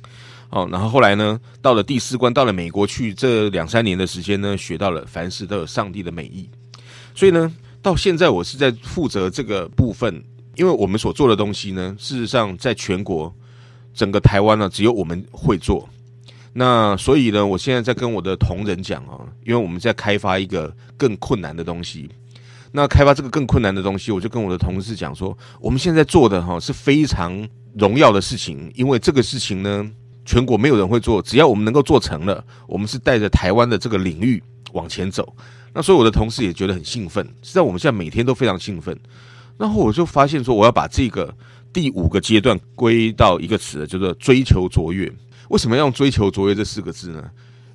[0.52, 6.50] 哦，然后后来呢，到了第四关，到了美国去，这两三年的时间呢，学到了凡事都有上帝的美意。
[7.16, 7.50] 所以呢，
[7.82, 10.22] 到现在我是在负责这个部分，
[10.56, 13.34] 因为我们所做的东西呢，事实上在全国
[13.94, 15.88] 整个台湾呢，只有我们会做。
[16.52, 22.10] 那所以呢，我现在在跟我的同仁讲啊，因为我们在开发一个更困难的东西。
[22.74, 27.48] 那开发这个更困难的东西，我就跟我的同事讲说，我们现在做的哈是非常
[27.78, 29.90] 荣耀的事情，因为这个事情呢。
[30.26, 34.42] 全国没有人会做，只要我们能够做成了，我们是带着台湾的这个领域
[34.74, 35.36] 往前走。
[35.74, 38.98] 那所以我的同事也觉得很兴奋，实际上我们现在每天都非常兴奋。
[39.58, 41.34] 然后我就发现说，我要把这个
[41.72, 45.12] 第五个阶段归到一个词，叫做追求卓越。
[45.50, 47.24] 为什么要用追求卓越这四个字呢？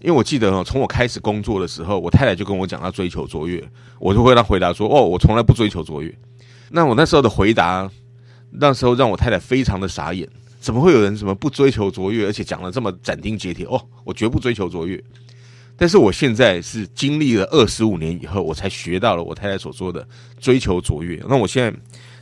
[0.00, 3.62] 因为我记得哦，从我开始工作的时候，我太太就跟我讲要追求卓越，
[3.98, 6.14] 我就会让回答说：“哦，我从来不追求卓越。”
[6.70, 7.90] 那我那时候的回答，
[8.50, 10.28] 那时候让我太太非常的傻眼。
[10.66, 13.64] 怎么会有人什么不追求卓越，而且讲得这么斩钉截铁？
[13.66, 15.00] 哦，我绝不追求卓越。
[15.76, 20.04] 但是我现在是经历了二十五年以后，我才学到了我太太所说的
[20.40, 21.22] 追求卓越。
[21.28, 21.72] 那我现在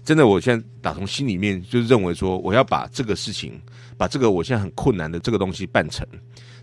[0.05, 3.59] 真的，我现在打从心里面就认为说，我要把这个事情，
[3.97, 6.07] 把这个我现在很困难的这个东西办成。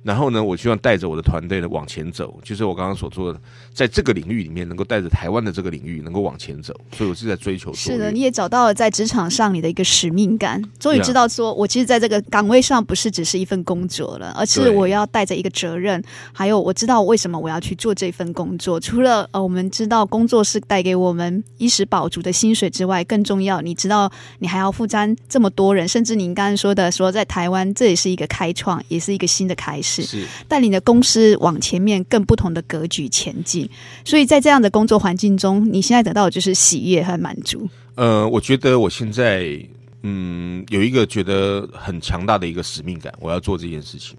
[0.04, 3.40] 然后呢，我希望带着我的团队呢往前走，就是我刚刚所说的，
[3.74, 6.74] 在这个领域里面，能够带着台湾的这个领域能够往前走。
[6.92, 7.72] 所以我是在追求。
[7.74, 16.04] 是的，你也找到了在职场上你的一个使命感，终于知道说，我其实在这个岗位上不是只是一份工作了，而是我要带着一个责任。
[16.34, 18.80] 还有，我知道为什么我要去做这份工作。
[18.80, 29.91] 除了呃，我们知道工作是带给我们衣食饱足的薪水之外，更重要，你知道你还要负担这么多人，甚至您刚刚说的说在台湾，这也是一个开创，也是一个新的开始。
[29.92, 33.70] 是带领的公司往前面更不同的格局前进，
[34.06, 37.68] 所以在这样的工作环境中，你现在得到的就是喜悦和满足。
[37.96, 39.60] 呃，我觉得我现在
[40.04, 44.16] 嗯有一个觉得很强大的一个使命感，我要做这件事情。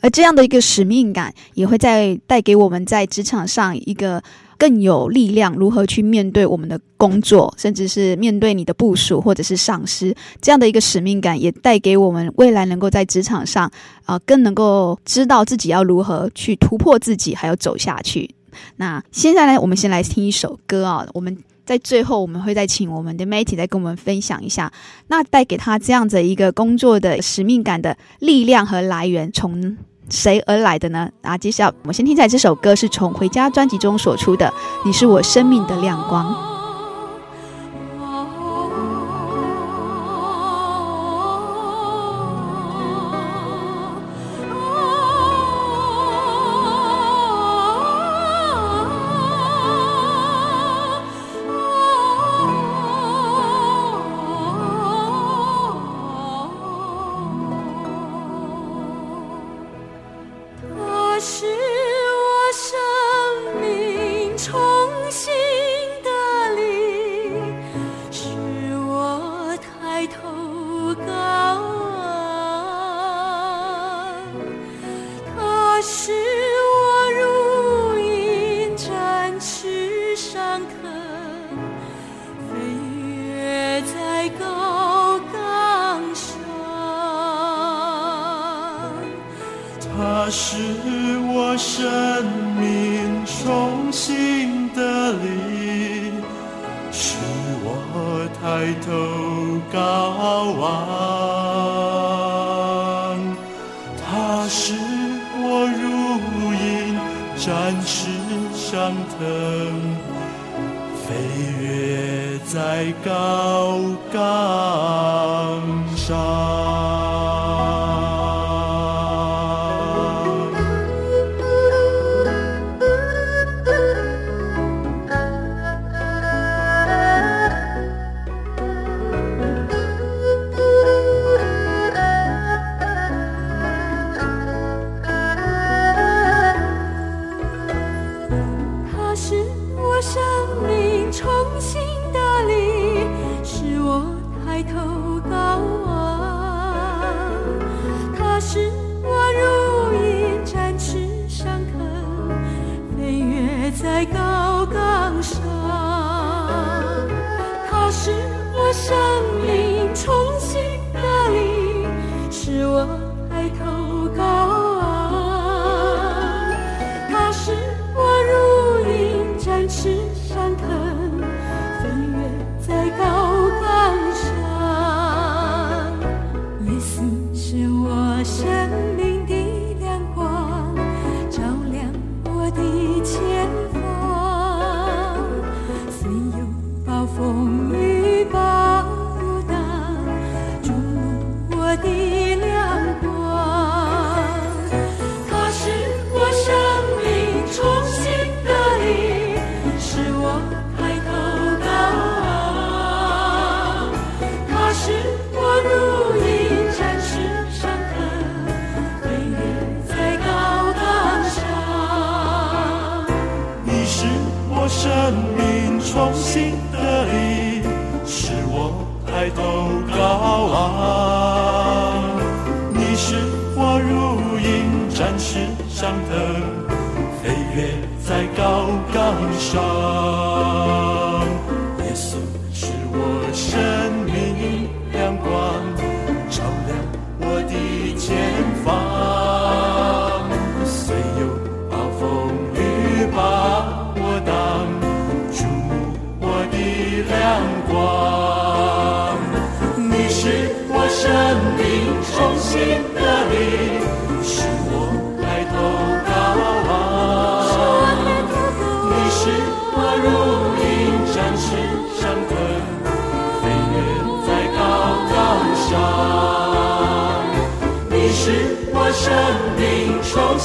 [0.00, 4.22] 而这样的一个使命感，也会在带给我们在职场上一个。
[4.58, 13.70] 更有力量，如何去面对我们的工作，甚至是面对你的部署或者是上司，这样的一个使命感，也带给我们未来能够在职场上
[14.04, 18.34] 啊、更能够知道自己要如何去突破自己，还有走下去。
[18.76, 21.36] 那现在呢，我们先来听一首歌啊，我们
[21.66, 24.72] 在最后我们会再请我们的 Matty 来跟我们分享一下，
[25.08, 29.76] 那带给他这样子一个工作的使命感的力量和来源从
[30.10, 31.08] 谁而来的呢？
[31.22, 34.46] 啊，接下来我们先听一下这首歌是从《回家》专辑中所出的，
[34.84, 36.26] 《你是我生命的亮光》。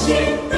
[0.10, 0.49] 你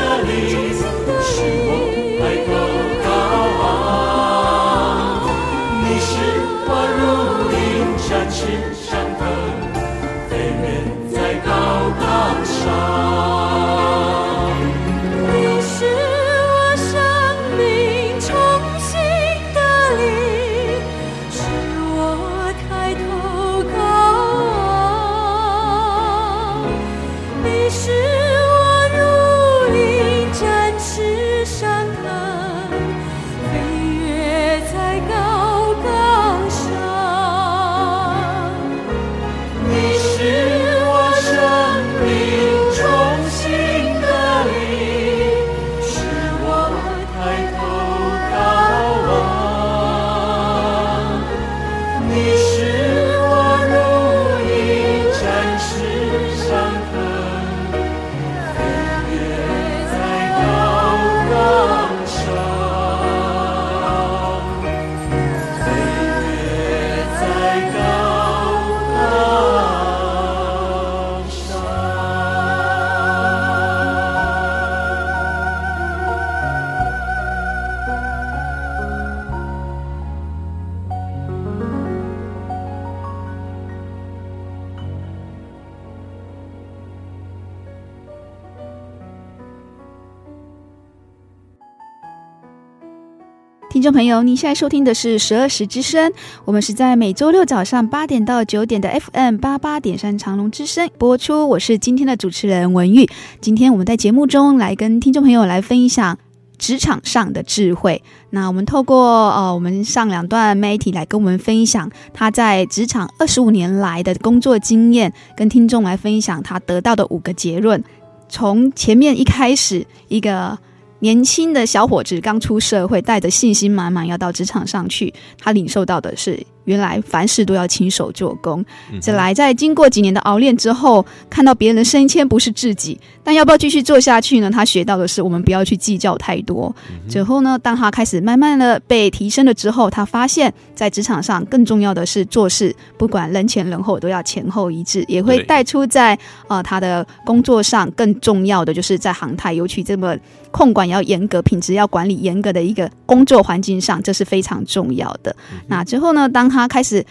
[93.82, 96.14] 听众朋友，你现在收听的是十二时之声，
[96.46, 101.50] 我们是在每周六早上八点到九点的 FM 八八点三长隆之声播出。
[101.50, 103.10] 我是今天的主持人文玉，
[103.40, 106.16] 今天我们在节目中来跟听众朋友来分享
[106.60, 108.04] 职场上的智慧。
[108.30, 117.84] 那我们透过呃，我们上两段媒体来跟我们分享他在职场二十五年来的工作经验，跟听众来分享他得到的五个结论。
[118.30, 120.60] 从前面一开始一个。
[121.02, 126.40] 年轻的小伙子刚出社会，带着信心满满要到职场上去，他领受到的是。
[126.66, 128.64] 原来凡事都要亲手做工。
[129.02, 134.50] 再来，在经过几年的熬练之后，看到别人的升迁不是自己，但要不要继续做下去呢？
[134.50, 136.74] 他学到的是，我们不要去计较太多。
[137.08, 150.16] 最后呢，当他开始慢慢的被提升了之后，他发现，在职场上更重要的是做事，不管人前人后都要前后一致，也会带出在呃他的工作上更重要的就是在航太，尤其这么
[150.52, 155.36] 控管要严格、品质要管理严格的一个工作环境上，这是非常重要的。
[155.68, 157.06] 那之后呢，当他开始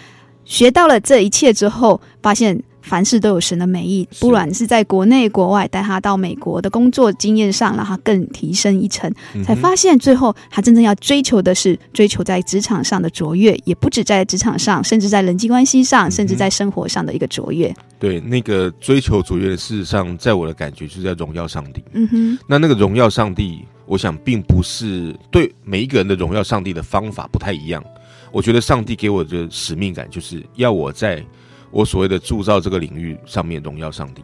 [0.44, 4.08] 学到了这一切之后，发现凡事都有神的美意。
[4.18, 17.72] 不管是在国内国外，带他到美国的工作经验上，让他更提升一层，嗯、才发现最后他真正要追求的是追求在职场上的卓越，也不止在职场上，甚至在人际关系上，嗯、甚至在生活上的一个卓越。
[17.98, 21.84] 对，那个追求卓越的事实上，在我的感觉就是在荣耀上帝。
[21.92, 27.84] 嗯哼，那那个荣耀上帝，我想并不是对每一个人的荣耀上帝的方法不太一样。
[28.32, 31.24] 我觉得上帝给我的使命感，就是要我在
[31.70, 34.22] 我所谓的铸造这个领域上面荣耀上帝。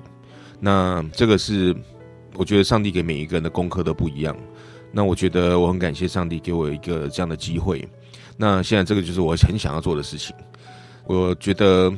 [0.59, 1.75] 那这个是
[2.35, 4.37] 我觉得上帝给每一个人的功课都不一样。
[4.93, 7.87] 那我觉得我很感谢上帝给我一个这样的机会。
[8.37, 10.35] 那现在这个就是我很想要做的事情。
[11.05, 11.93] 我觉得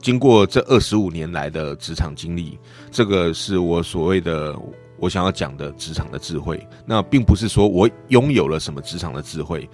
[0.00, 2.58] 经过这二十五年来的职场经历，
[2.90, 4.56] 这个是我所谓的
[4.98, 6.64] 我想要讲的职场的智慧。
[6.86, 9.68] 那并不是说我拥有了什么职场的智慧。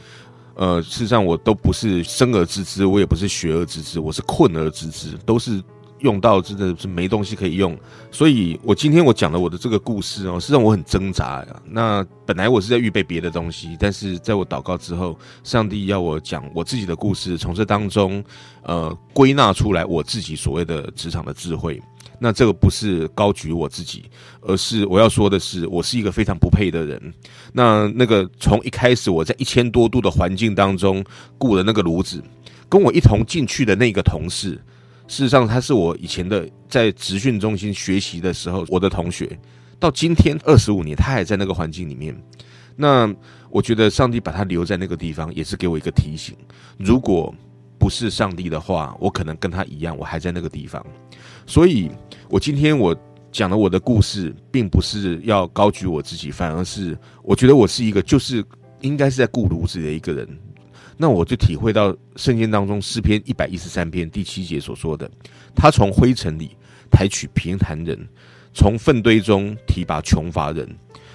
[0.57, 5.63] 呃，事实上我都不是生而知之，我也不是学而知之，我是困而知之，都是
[5.99, 7.79] 用到真的是没东西可以用。
[8.11, 11.63] 所以我今天我讲了我的这个故事哦，是让我很挣扎呀。
[11.65, 18.25] 那本来我是在预备别的东西，但是在我祷告之后，上帝要我讲我自己的故事，从这当中
[18.63, 21.81] 呃归纳出来我自己所谓的职场的智慧。
[22.19, 24.05] 那这个不是高举我自己，
[24.41, 27.15] 而是我要说的是，我是一个非常不配的人。
[27.53, 31.05] 那那个从一开始我在一千多度的环境当中
[31.39, 32.23] 雇的那个炉子，
[32.69, 34.53] 跟我一同进去的那个同事，
[35.07, 39.39] 事实上他是我以前的在职训中心学习的时候我的同学，
[39.79, 42.17] 到今天二十五年，他还在那个环境里面。
[42.77, 43.13] 那
[43.51, 46.37] 我觉得上帝把他留在那个地方，也是给我一个提醒：
[46.79, 47.35] 如果
[47.79, 50.85] 不是上帝的话，我可能跟他一样，我还在那个地方。
[51.47, 51.91] 所以，
[52.29, 52.95] 我今天我
[53.31, 58.45] 讲的我的故事，并不是要高举我自己，反而是我觉得我是一个，就是
[58.81, 60.29] 应该是在顾炉子的一个人。
[60.97, 65.09] 那我就体会到圣经当中诗篇一百一十三篇第七节所说的
[65.55, 66.57] ：“他从灰尘里
[66.91, 67.99] 抬取贫寒人，
[68.55, 70.67] 从粪堆中提拔穷乏人。”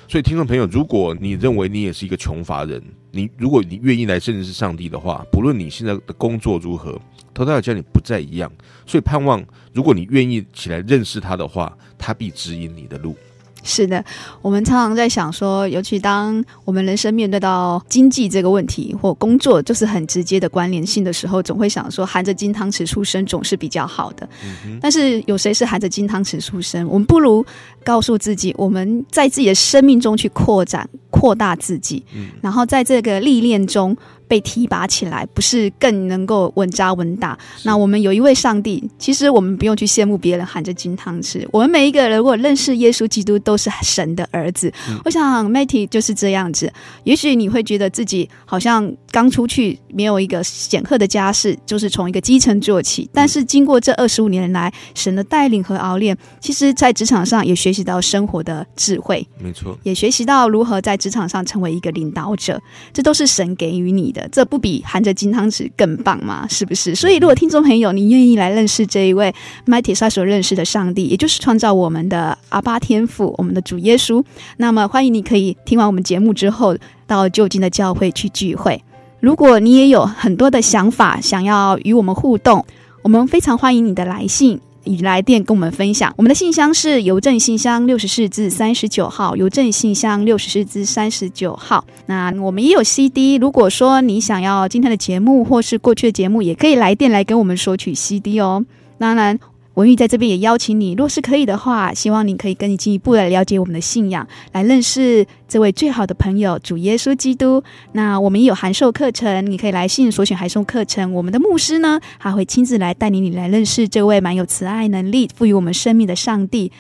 [0.08, 2.82] 所以，听众朋友，如果你认为你也是一个穷乏人，
[3.12, 7.00] 你如果你愿意来认识上帝的话，不论你现在的工作如何，
[7.34, 8.52] 祂都要叫你不再一样。
[8.86, 9.44] 所以，盼望
[9.74, 13.16] 如果你愿意起来认识他的话，他必指引你的路。
[13.64, 14.04] 是的，
[14.42, 24.28] 我们常常在想说，尤其当我们人生面对到经济这个问题，或工作就是很直接的关联性的时候，总会想说，含着金汤匙出生总是比较好的。
[24.66, 26.88] 嗯、但是，有谁是含着金汤匙出生？
[26.88, 27.46] 我们不如
[27.84, 33.96] 告诉自己，我们在自己的生命中去扩展、扩大自己，嗯、然后在这个历练中。
[34.32, 37.38] 被提拔起来，不是更能够稳扎稳打？
[37.64, 41.46] 那我们有一位上帝，其实我们不用去羡慕别人含着金汤匙。
[41.52, 44.72] 我们每一个人如果认识耶稣基督，都是神的儿子。
[44.88, 46.72] 嗯、我想 Matty 就是这样子。
[47.04, 53.10] 也许你会觉得自己好像刚出去，没有一个显赫的家世，就是从一个基层做起。
[53.14, 59.28] 但是经过这二十五年来，神的带领和熬炼，其实在职场上也学习到生活的智慧。
[59.38, 62.62] 没错，也学习到如何在职场上成为一个领导者。
[62.94, 64.28] 这都是神给予你的。
[64.32, 66.48] 这不比含着金汤匙更棒吗？
[66.50, 66.96] 是不是？
[66.96, 69.34] 所以，如果听众朋友你愿意来认识这一位
[69.66, 74.24] 麦铁莎所认识的上帝，也就是创造我们的阿巴天父，我们的主耶稣，
[74.58, 78.82] 那么欢迎你可以听完我们节目之后，到就近的教会去聚会。
[79.22, 82.66] 如果你也有很多的想法，想要与我们互动，
[83.04, 84.60] 我们非常欢迎你的来信。
[84.84, 91.86] 以来电跟我们分享，我们的信箱是邮政信箱六十四至三十九号，邮政信箱六十四至三十九号。
[92.08, 98.66] 那我们也有 CD，如果说你想要今天的节目或是过去的节目，也可以来电来跟我们索取 CD 哦。
[98.98, 99.40] 当然。
[99.82, 107.64] 文玉在这边也邀请你，若是可以的话，希望你可以跟你进一步来了解我们的信仰，来认识这位最好的朋友主耶稣基督。
[107.94, 111.12] 那我们也有函授课程，你可以来信所选函授课程。
[111.14, 116.72] 我们的牧师呢，他会亲自来带领你来认识这位蛮有慈爱能力、赋予我们生命的上帝。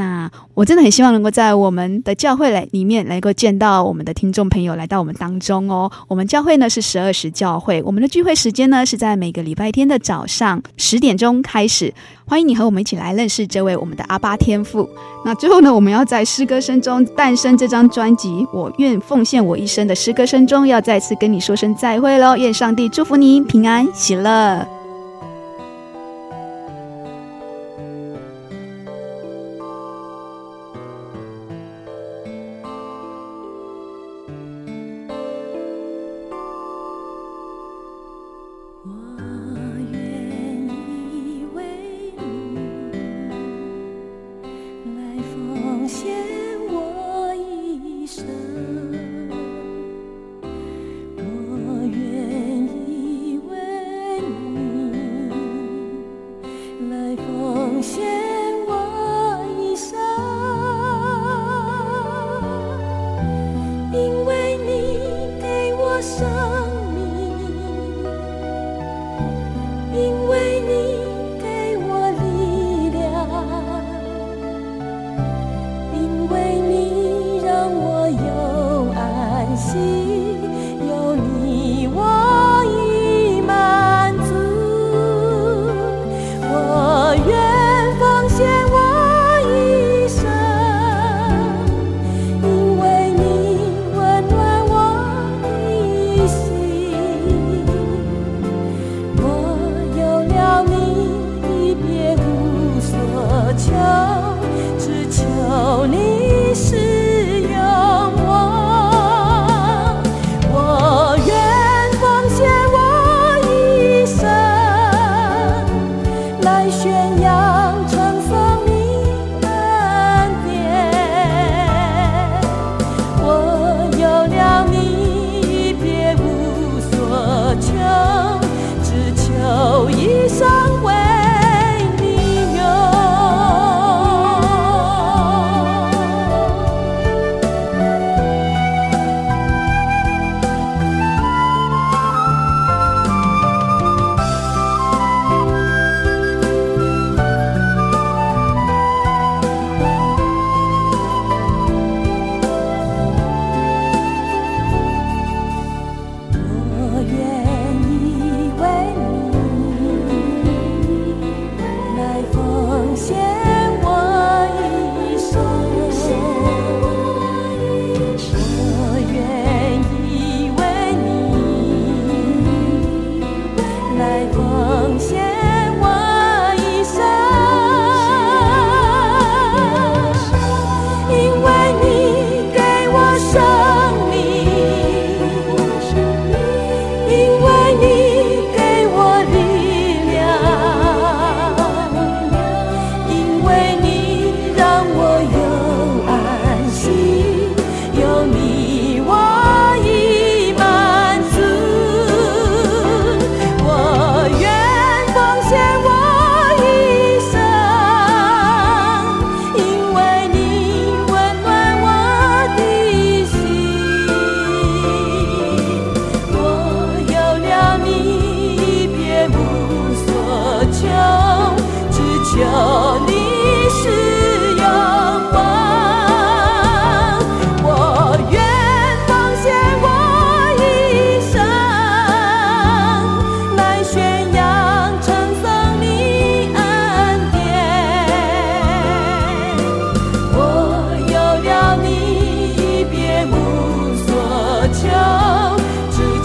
[0.00, 5.92] 那我真的很希望能够在我们的教会来里面能够见到我们的听众朋友来到我们当中哦。
[6.08, 11.92] 我们教会呢是十二时教会，我们的聚会时间呢是在每个礼拜天的早上十点钟开始。
[12.24, 14.88] 欢迎你和我们一起来认识这位我们的阿巴天父。
[15.22, 22.38] 那最后呢，我们要在诗歌声中诞生这张专辑《我愿奉献我一生》的诗歌声中，要再次跟你说声再会喽。
[22.38, 24.79] 愿上帝祝福你平安喜乐。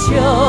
[0.08, 0.45] 就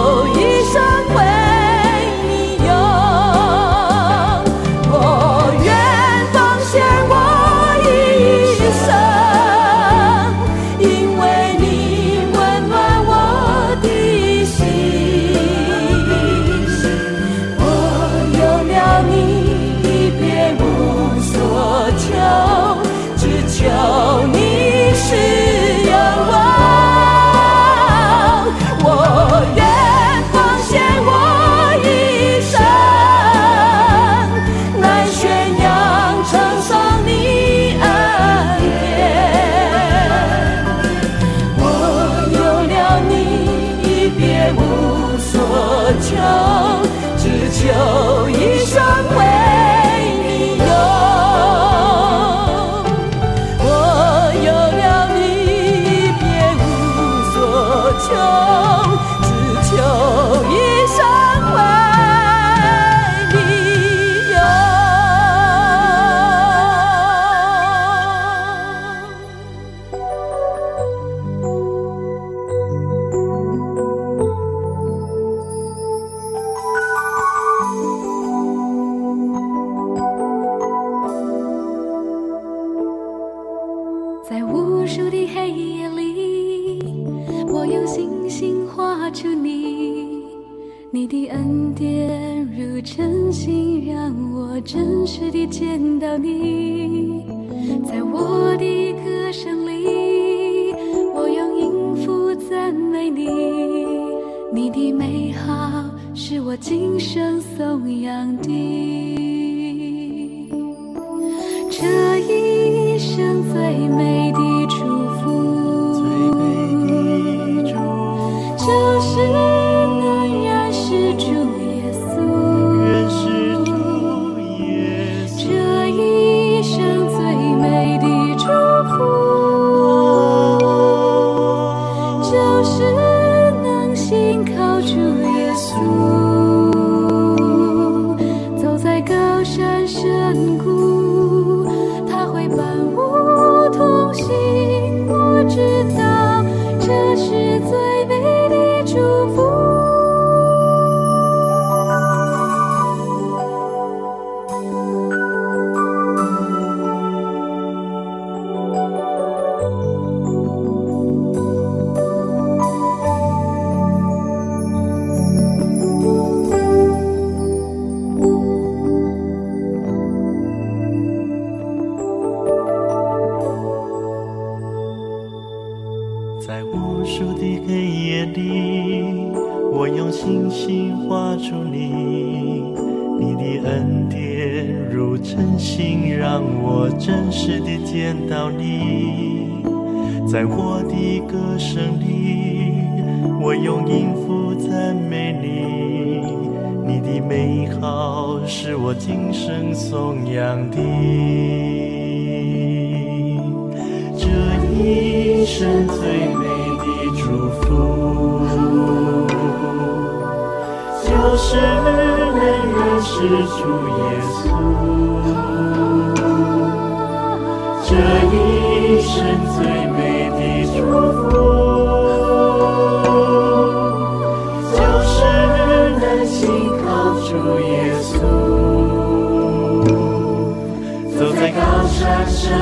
[232.06, 232.54] 在深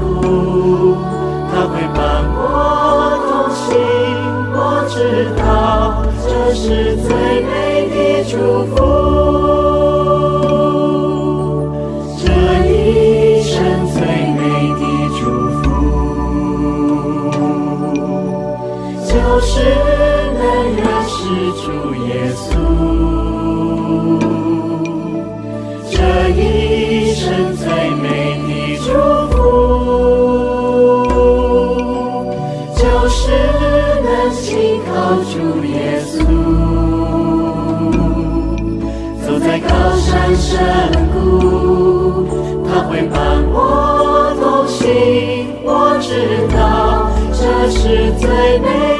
[0.00, 0.96] 谷，
[1.52, 1.98] 他会伴
[2.34, 2.36] 我
[3.28, 3.62] 同行。
[4.50, 4.96] 我知
[5.38, 7.06] 道，这是最
[7.44, 7.48] 美
[7.94, 7.96] 的
[8.28, 8.34] 祝
[8.74, 9.67] 福。
[47.70, 48.97] 是最美。